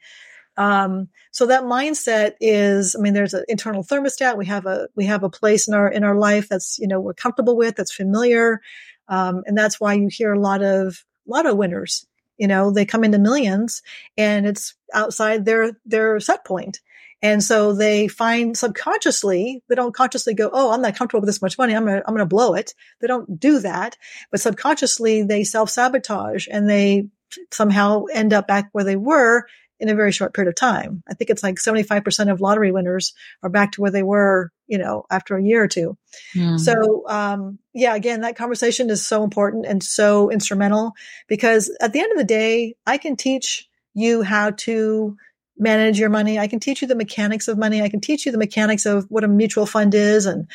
Um, 0.59 1.07
so 1.31 1.45
that 1.45 1.63
mindset 1.63 2.33
is, 2.41 2.93
I 2.93 2.99
mean, 3.01 3.13
there's 3.13 3.33
an 3.33 3.45
internal 3.47 3.81
thermostat. 3.81 4.37
We 4.37 4.45
have 4.47 4.65
a, 4.65 4.89
we 4.93 5.05
have 5.05 5.23
a 5.23 5.29
place 5.29 5.69
in 5.69 5.73
our, 5.73 5.87
in 5.87 6.03
our 6.03 6.17
life 6.17 6.49
that's, 6.49 6.77
you 6.79 6.87
know, 6.87 6.99
we're 6.99 7.13
comfortable 7.13 7.55
with, 7.55 7.77
that's 7.77 7.93
familiar. 7.93 8.59
Um, 9.07 9.43
and 9.45 9.57
that's 9.57 9.79
why 9.79 9.93
you 9.93 10.09
hear 10.11 10.33
a 10.33 10.39
lot 10.39 10.61
of 10.61 11.05
lotto 11.25 11.55
winners. 11.55 12.05
You 12.37 12.47
know, 12.47 12.71
they 12.71 12.85
come 12.85 13.05
into 13.05 13.19
millions 13.19 13.81
and 14.17 14.45
it's 14.45 14.75
outside 14.93 15.45
their, 15.45 15.79
their 15.85 16.19
set 16.19 16.45
point. 16.45 16.81
And 17.21 17.41
so 17.41 17.73
they 17.73 18.09
find 18.09 18.57
subconsciously, 18.57 19.63
they 19.69 19.75
don't 19.75 19.95
consciously 19.95 20.33
go, 20.33 20.49
Oh, 20.51 20.71
I'm 20.71 20.81
not 20.81 20.95
comfortable 20.95 21.21
with 21.21 21.29
this 21.29 21.41
much 21.41 21.57
money. 21.57 21.73
I'm 21.73 21.85
going 21.85 22.01
to, 22.01 22.07
I'm 22.07 22.13
going 22.13 22.25
to 22.25 22.29
blow 22.29 22.53
it. 22.53 22.73
They 22.99 23.07
don't 23.07 23.39
do 23.39 23.59
that, 23.59 23.97
but 24.29 24.41
subconsciously 24.41 25.23
they 25.23 25.43
self 25.45 25.69
sabotage 25.69 26.47
and 26.49 26.69
they 26.69 27.07
somehow 27.51 28.05
end 28.13 28.33
up 28.33 28.47
back 28.47 28.69
where 28.71 28.85
they 28.85 28.95
were 28.95 29.45
in 29.79 29.89
a 29.89 29.95
very 29.95 30.11
short 30.11 30.33
period 30.33 30.49
of 30.49 30.55
time. 30.55 31.03
I 31.07 31.13
think 31.13 31.29
it's 31.29 31.43
like 31.43 31.55
75% 31.55 32.31
of 32.31 32.41
lottery 32.41 32.71
winners 32.71 33.13
are 33.43 33.49
back 33.49 33.71
to 33.73 33.81
where 33.81 33.91
they 33.91 34.03
were, 34.03 34.51
you 34.67 34.77
know, 34.77 35.05
after 35.09 35.37
a 35.37 35.43
year 35.43 35.63
or 35.63 35.67
two. 35.67 35.97
Mm. 36.35 36.59
So, 36.59 37.03
um, 37.07 37.59
yeah, 37.73 37.95
again, 37.95 38.21
that 38.21 38.35
conversation 38.35 38.89
is 38.89 39.05
so 39.05 39.23
important 39.23 39.65
and 39.65 39.81
so 39.81 40.29
instrumental 40.29 40.93
because 41.27 41.75
at 41.79 41.93
the 41.93 41.99
end 42.01 42.11
of 42.11 42.17
the 42.17 42.25
day, 42.25 42.75
I 42.85 42.97
can 42.97 43.15
teach 43.15 43.69
you 43.93 44.21
how 44.21 44.51
to 44.51 45.15
manage 45.57 45.99
your 45.99 46.09
money. 46.09 46.39
I 46.39 46.47
can 46.47 46.59
teach 46.59 46.81
you 46.81 46.87
the 46.87 46.95
mechanics 46.95 47.47
of 47.47 47.57
money. 47.57 47.81
I 47.81 47.89
can 47.89 48.01
teach 48.01 48.25
you 48.25 48.31
the 48.31 48.37
mechanics 48.37 48.85
of 48.85 49.05
what 49.09 49.23
a 49.23 49.27
mutual 49.27 49.65
fund 49.65 49.93
is 49.93 50.25
and 50.25 50.47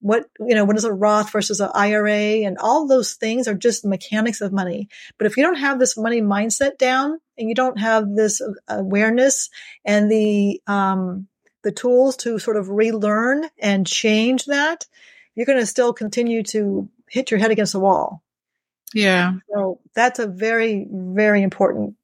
what, 0.00 0.24
you 0.38 0.54
know, 0.54 0.64
what 0.64 0.76
is 0.76 0.84
a 0.84 0.92
Roth 0.92 1.30
versus 1.30 1.60
an 1.60 1.70
IRA 1.74 2.44
and 2.46 2.56
all 2.58 2.86
those 2.86 3.14
things 3.14 3.46
are 3.48 3.54
just 3.54 3.84
mechanics 3.84 4.40
of 4.40 4.52
money. 4.52 4.88
But 5.18 5.26
if 5.26 5.36
you 5.36 5.42
don't 5.42 5.56
have 5.56 5.78
this 5.78 5.96
money 5.96 6.22
mindset 6.22 6.78
down 6.78 7.20
and 7.40 7.48
you 7.48 7.54
don't 7.54 7.80
have 7.80 8.14
this 8.14 8.40
awareness 8.68 9.50
and 9.84 10.10
the, 10.10 10.60
um, 10.66 11.26
the 11.62 11.72
tools 11.72 12.16
to 12.18 12.38
sort 12.38 12.56
of 12.56 12.68
relearn 12.68 13.44
and 13.58 13.86
change 13.86 14.44
that, 14.46 14.86
you're 15.34 15.46
going 15.46 15.58
to 15.58 15.66
still 15.66 15.92
continue 15.92 16.42
to 16.44 16.88
hit 17.08 17.30
your 17.30 17.40
head 17.40 17.50
against 17.50 17.72
the 17.72 17.80
wall. 17.80 18.22
Yeah. 18.94 19.34
So 19.52 19.80
that's 19.94 20.18
a 20.18 20.26
very, 20.26 20.86
very 20.90 21.42
important 21.42 21.96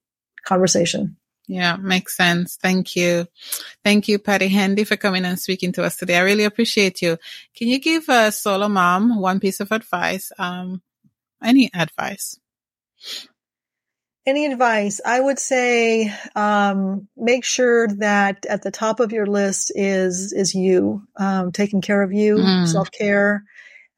conversation. 0.45 1.17
Yeah, 1.49 1.77
makes 1.77 2.17
sense. 2.17 2.57
Thank 2.61 2.97
you. 2.97 3.27
Thank 3.85 4.09
you, 4.09 4.19
Patti 4.19 4.49
Handy, 4.49 4.85
for 4.85 4.97
coming 4.97 5.25
and 5.25 5.39
speaking 5.39 5.73
to 5.73 5.85
us 5.85 5.97
today. 5.97 6.17
I 6.17 6.23
really 6.23 6.45
appreciate 6.45 7.03
you. 7.03 7.19
Can 7.55 7.69
you 7.69 7.79
give 7.79 8.09
a 8.09 8.33
solo 8.33 8.69
mom 8.69 9.21
one 9.21 9.39
piece 9.39 9.61
of 9.61 9.71
advice? 9.71 10.33
Um, 10.39 10.83
any 11.43 11.71
advice? 11.73 12.41
Any 14.27 14.47
advice? 14.47 15.01
I 15.05 15.21
would 15.21 15.39
say, 15.39 16.13
um, 16.35 17.07
make 17.17 17.45
sure 17.45 17.87
that 17.87 18.45
at 18.47 18.63
the 18.63 18.73
top 18.73 18.99
of 18.99 19.13
your 19.13 19.27
list 19.27 19.71
is, 19.77 20.33
is 20.33 20.53
you, 20.53 21.07
um, 21.17 21.53
taking 21.53 21.81
care 21.81 22.03
of 22.03 22.13
you, 22.13 22.37
mm. 22.37 22.67
self 22.67 22.91
care. 22.91 23.45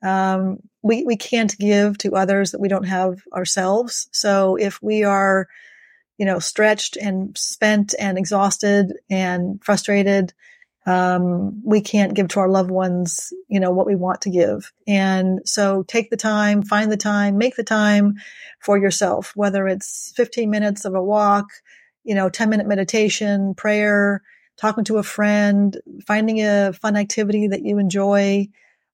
Um, 0.03 0.59
we, 0.83 1.03
we 1.05 1.17
can't 1.17 1.57
give 1.59 1.97
to 1.99 2.15
others 2.15 2.51
that 2.53 2.61
we 2.61 2.69
don't 2.69 2.87
have 2.87 3.23
ourselves. 3.33 4.09
So 4.13 4.57
if 4.57 4.83
we 4.83 5.03
are, 5.03 5.49
you 6.19 6.27
know, 6.27 6.41
stretched 6.41 6.99
and 6.99 7.37
spent 7.37 7.95
and 7.99 8.19
exhausted 8.19 8.93
and 9.09 9.65
frustrated, 9.65 10.35
um, 10.89 11.61
we 11.67 11.83
can't 11.83 12.15
give 12.15 12.29
to 12.29 12.41
our 12.41 12.49
loved 12.49 12.71
ones, 12.71 13.31
you 13.47 13.61
know, 13.61 13.71
what 13.71 13.87
we 13.87 13.95
want 13.95 14.23
to 14.23 14.31
give. 14.31 14.73
And 14.87 15.41
so 15.45 15.83
take 15.83 16.09
the 16.09 16.17
time, 16.17 16.63
find 16.63 16.91
the 16.91 16.97
time, 16.97 17.37
make 17.37 17.57
the 17.57 17.63
time 17.63 18.15
for 18.61 18.79
yourself, 18.79 19.33
whether 19.37 19.69
it's 19.69 20.15
15 20.17 20.49
minutes 20.49 20.87
of 20.87 20.95
a 20.95 21.03
walk, 21.03 21.45
you 22.05 22.15
know, 22.15 22.31
10 22.31 22.49
minute 22.49 22.67
meditation, 22.67 23.55
prayer, 23.55 24.23
talking 24.57 24.85
to 24.85 24.97
a 24.97 25.03
friend, 25.03 25.77
finding 26.07 26.41
a 26.41 26.73
fun 26.73 26.97
activity 26.97 27.49
that 27.49 27.63
you 27.63 27.77
enjoy. 27.77 28.49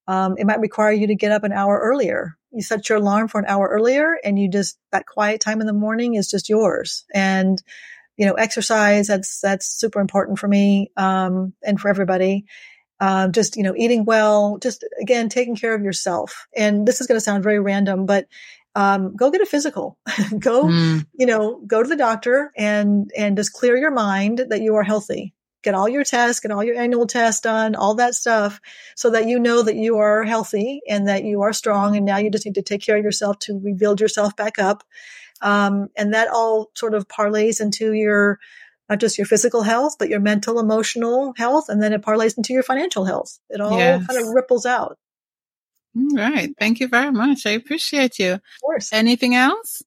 Um, 0.08 0.34
it 0.36 0.46
might 0.46 0.58
require 0.58 0.92
you 0.92 1.06
to 1.06 1.14
get 1.14 1.30
up 1.30 1.44
an 1.44 1.52
hour 1.52 1.78
earlier 1.80 2.36
you 2.54 2.62
set 2.62 2.88
your 2.88 2.98
alarm 2.98 3.28
for 3.28 3.40
an 3.40 3.46
hour 3.46 3.68
earlier 3.68 4.16
and 4.24 4.38
you 4.38 4.48
just, 4.48 4.78
that 4.92 5.06
quiet 5.06 5.40
time 5.40 5.60
in 5.60 5.66
the 5.66 5.72
morning 5.72 6.14
is 6.14 6.30
just 6.30 6.48
yours. 6.48 7.04
And, 7.12 7.60
you 8.16 8.26
know, 8.26 8.34
exercise, 8.34 9.06
that's, 9.06 9.40
that's 9.40 9.66
super 9.66 10.00
important 10.00 10.38
for 10.38 10.48
me, 10.48 10.90
um, 10.96 11.52
and 11.62 11.80
for 11.80 11.88
everybody. 11.88 12.44
Um, 13.00 13.32
just, 13.32 13.56
you 13.56 13.64
know, 13.64 13.74
eating 13.76 14.04
well, 14.04 14.58
just 14.58 14.84
again, 15.00 15.28
taking 15.28 15.56
care 15.56 15.74
of 15.74 15.82
yourself. 15.82 16.46
And 16.56 16.86
this 16.86 17.00
is 17.00 17.06
going 17.06 17.16
to 17.16 17.24
sound 17.24 17.42
very 17.42 17.58
random, 17.58 18.06
but, 18.06 18.26
um, 18.76 19.14
go 19.14 19.30
get 19.30 19.40
a 19.40 19.46
physical, 19.46 19.98
go, 20.38 20.64
mm. 20.64 21.06
you 21.14 21.26
know, 21.26 21.60
go 21.66 21.82
to 21.82 21.88
the 21.88 21.96
doctor 21.96 22.52
and, 22.56 23.10
and 23.16 23.36
just 23.36 23.52
clear 23.52 23.76
your 23.76 23.90
mind 23.90 24.46
that 24.48 24.62
you 24.62 24.74
are 24.76 24.82
healthy 24.82 25.34
get 25.64 25.74
all 25.74 25.88
your 25.88 26.04
tests, 26.04 26.40
get 26.40 26.52
all 26.52 26.62
your 26.62 26.78
annual 26.78 27.06
tests 27.06 27.40
done, 27.40 27.74
all 27.74 27.94
that 27.96 28.14
stuff 28.14 28.60
so 28.94 29.10
that 29.10 29.26
you 29.26 29.40
know 29.40 29.62
that 29.62 29.74
you 29.74 29.96
are 29.96 30.22
healthy 30.22 30.82
and 30.88 31.08
that 31.08 31.24
you 31.24 31.42
are 31.42 31.52
strong. 31.52 31.96
And 31.96 32.06
now 32.06 32.18
you 32.18 32.30
just 32.30 32.44
need 32.44 32.54
to 32.54 32.62
take 32.62 32.82
care 32.82 32.98
of 32.98 33.02
yourself 33.02 33.38
to 33.40 33.58
rebuild 33.58 34.00
yourself 34.00 34.36
back 34.36 34.58
up. 34.58 34.84
Um, 35.44 35.90
and 35.94 36.14
that 36.14 36.28
all 36.28 36.70
sort 36.74 36.94
of 36.94 37.06
parlays 37.06 37.60
into 37.60 37.92
your, 37.92 38.40
not 38.88 38.98
just 38.98 39.18
your 39.18 39.26
physical 39.26 39.62
health, 39.62 39.96
but 39.98 40.08
your 40.08 40.20
mental, 40.20 40.58
emotional 40.58 41.34
health. 41.36 41.68
And 41.68 41.80
then 41.80 41.92
it 41.92 42.02
parlays 42.02 42.36
into 42.36 42.52
your 42.52 42.64
financial 42.64 43.04
health. 43.04 43.38
It 43.50 43.60
all 43.60 43.78
yes. 43.78 44.06
kind 44.06 44.20
of 44.20 44.28
ripples 44.28 44.66
out. 44.66 44.98
All 45.96 46.16
right. 46.16 46.52
Thank 46.58 46.80
you 46.80 46.88
very 46.88 47.12
much. 47.12 47.46
I 47.46 47.50
appreciate 47.50 48.18
you. 48.18 48.32
Of 48.32 48.40
course. 48.60 48.92
Anything 48.92 49.36
else? 49.36 49.82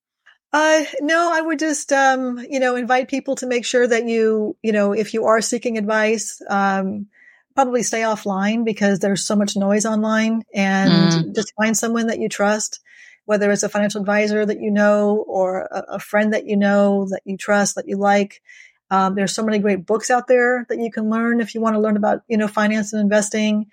Uh, 0.54 0.86
no, 1.02 1.30
I 1.34 1.42
would 1.42 1.60
just, 1.60 1.92
um, 1.92 2.40
you 2.50 2.60
know, 2.60 2.76
invite 2.78 3.10
people 3.10 3.36
to 3.36 3.48
make 3.48 3.66
sure 3.66 3.86
that 3.86 4.06
you, 4.06 4.56
you 4.64 4.72
know, 4.72 4.94
if 4.94 5.14
you 5.14 5.26
are 5.26 5.42
seeking 5.42 5.78
advice, 5.78 6.42
um, 6.50 7.08
probably 7.54 7.84
stay 7.84 8.02
offline 8.02 8.64
because 8.64 9.00
there's 9.00 9.26
so 9.26 9.36
much 9.36 9.58
noise 9.58 9.86
online 9.86 10.44
and 10.54 11.12
mm. 11.12 11.36
just 11.36 11.54
find 11.56 11.76
someone 11.76 12.08
that 12.08 12.20
you 12.20 12.30
trust, 12.30 12.80
whether 13.28 13.52
it's 13.52 13.62
a 13.62 13.70
financial 13.70 14.00
advisor 14.00 14.46
that 14.46 14.62
you 14.62 14.72
know 14.72 15.26
or 15.28 15.68
a, 15.70 15.84
a 15.90 16.00
friend 16.00 16.32
that 16.32 16.48
you 16.48 16.56
know 16.56 17.06
that 17.10 17.22
you 17.26 17.36
trust, 17.36 17.76
that 17.76 17.88
you 17.88 17.98
like. 17.98 18.42
Um, 18.90 19.16
there's 19.16 19.36
so 19.36 19.44
many 19.44 19.60
great 19.60 19.86
books 19.86 20.10
out 20.10 20.30
there 20.30 20.66
that 20.70 20.80
you 20.80 20.90
can 20.90 21.10
learn 21.10 21.42
if 21.42 21.54
you 21.54 21.60
want 21.60 21.76
to 21.76 21.82
learn 21.82 21.98
about, 21.98 22.22
you 22.30 22.38
know, 22.38 22.48
finance 22.48 22.94
and 22.94 23.02
investing. 23.02 23.66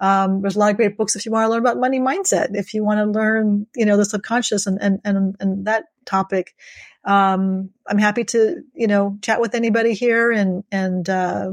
Um, 0.00 0.40
there's 0.40 0.56
a 0.56 0.58
lot 0.58 0.70
of 0.70 0.78
great 0.78 0.96
books 0.96 1.14
if 1.14 1.26
you 1.26 1.30
want 1.30 1.44
to 1.44 1.50
learn 1.50 1.60
about 1.60 1.76
money 1.76 2.00
mindset, 2.00 2.56
if 2.56 2.72
you 2.72 2.82
want 2.82 3.00
to 3.00 3.04
learn, 3.04 3.66
you 3.76 3.84
know, 3.84 3.98
the 3.98 4.06
subconscious 4.06 4.66
and, 4.66 4.78
and, 4.80 4.98
and, 5.04 5.36
and 5.38 5.66
that 5.66 5.84
topic. 6.06 6.54
Um, 7.04 7.68
I'm 7.86 7.98
happy 7.98 8.24
to, 8.24 8.62
you 8.72 8.86
know, 8.86 9.18
chat 9.20 9.42
with 9.42 9.54
anybody 9.54 9.92
here 9.92 10.32
and, 10.32 10.64
and, 10.72 11.06
uh, 11.06 11.50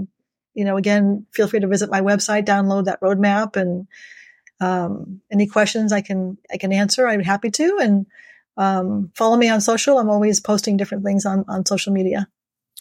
you 0.54 0.63
know, 0.63 0.78
again, 0.78 1.26
feel 1.34 1.50
free 1.50 1.60
to 1.60 1.67
visit 1.67 1.91
my 1.91 2.00
website, 2.00 2.45
download 2.45 2.86
that 2.86 3.02
roadmap 3.02 3.58
and, 3.58 3.86
um, 4.60 5.22
any 5.32 5.48
questions 5.48 5.91
I 5.91 6.02
can, 6.02 6.38
I 6.52 6.58
can 6.58 6.74
answer. 6.74 7.08
I'm 7.08 7.24
happy 7.24 7.52
to. 7.52 7.78
And, 7.82 8.06
um, 8.58 9.12
follow 9.15 9.38
me 9.38 9.50
on 9.50 9.62
social. 9.62 9.98
I'm 9.98 10.10
always 10.10 10.39
posting 10.41 10.78
different 10.78 11.06
things 11.06 11.26
on, 11.26 11.45
on 11.48 11.65
social 11.65 11.93
media. 11.93 12.28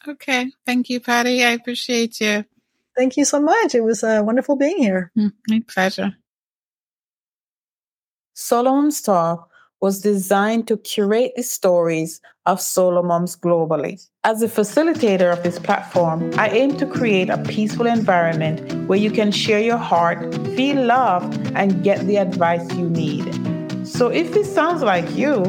Okay. 0.06 0.50
Thank 0.66 0.90
you, 0.90 1.00
Patti. 1.00 1.44
I 1.44 1.50
appreciate 1.50 2.20
you. 2.20 2.44
Thank 2.96 3.16
you 3.16 3.24
so 3.24 3.40
much. 3.40 3.74
It 3.74 3.82
was 3.82 4.02
uh, 4.02 4.22
wonderful 4.24 4.56
being 4.56 4.78
here. 4.78 5.12
Mm, 5.16 5.32
my 5.48 5.62
pleasure. 5.68 6.16
Solo 8.34 8.72
Moms 8.72 9.00
Talk 9.02 9.50
was 9.80 10.00
designed 10.00 10.66
to 10.68 10.76
curate 10.78 11.32
the 11.36 11.42
stories 11.42 12.20
of 12.46 12.60
solo 12.60 13.02
moms 13.02 13.36
globally. 13.36 14.04
As 14.24 14.42
a 14.42 14.48
facilitator 14.48 15.32
of 15.32 15.42
this 15.42 15.58
platform, 15.58 16.30
I 16.36 16.48
aim 16.48 16.76
to 16.78 16.86
create 16.86 17.30
a 17.30 17.38
peaceful 17.38 17.86
environment 17.86 18.88
where 18.88 18.98
you 18.98 19.10
can 19.10 19.30
share 19.30 19.60
your 19.60 19.76
heart, 19.76 20.34
feel 20.56 20.84
loved, 20.84 21.52
and 21.54 21.84
get 21.84 22.06
the 22.06 22.16
advice 22.16 22.68
you 22.74 22.88
need. 22.90 23.26
So 23.86 24.08
if 24.08 24.34
this 24.34 24.52
sounds 24.52 24.82
like 24.82 25.08
you, 25.16 25.44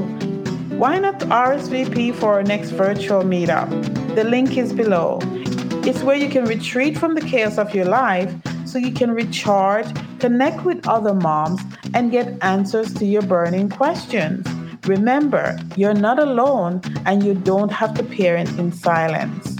why 0.78 1.00
not 1.00 1.20
RSVP 1.20 2.16
for 2.16 2.34
our 2.34 2.44
next 2.44 2.70
virtual 2.72 3.24
meetup? 3.24 3.70
The 4.16 4.24
link 4.24 4.58
is 4.58 4.72
below. 4.74 5.20
It's 5.84 6.04
where 6.04 6.16
you 6.16 6.30
can 6.30 6.46
retreat 6.46 6.98
from 6.98 7.16
the 7.16 7.22
chaos 7.22 7.58
of 7.58 7.74
your 7.74 7.86
life 7.86 8.34
so 8.70 8.78
you 8.78 8.92
can 8.92 9.12
recharge, 9.12 9.88
connect 10.20 10.64
with 10.64 10.88
other 10.88 11.14
moms, 11.14 11.62
and 11.94 12.12
get 12.12 12.38
answers 12.42 12.94
to 12.94 13.06
your 13.06 13.24
burning 13.24 13.70
questions. 13.70 14.48
Remember, 14.86 15.58
you're 15.76 15.94
not 15.94 16.20
alone 16.20 16.82
and 17.06 17.24
you 17.24 17.34
don't 17.34 17.72
have 17.72 17.94
to 17.96 18.04
parent 18.04 18.50
in 18.60 18.72
silence. 18.72 19.59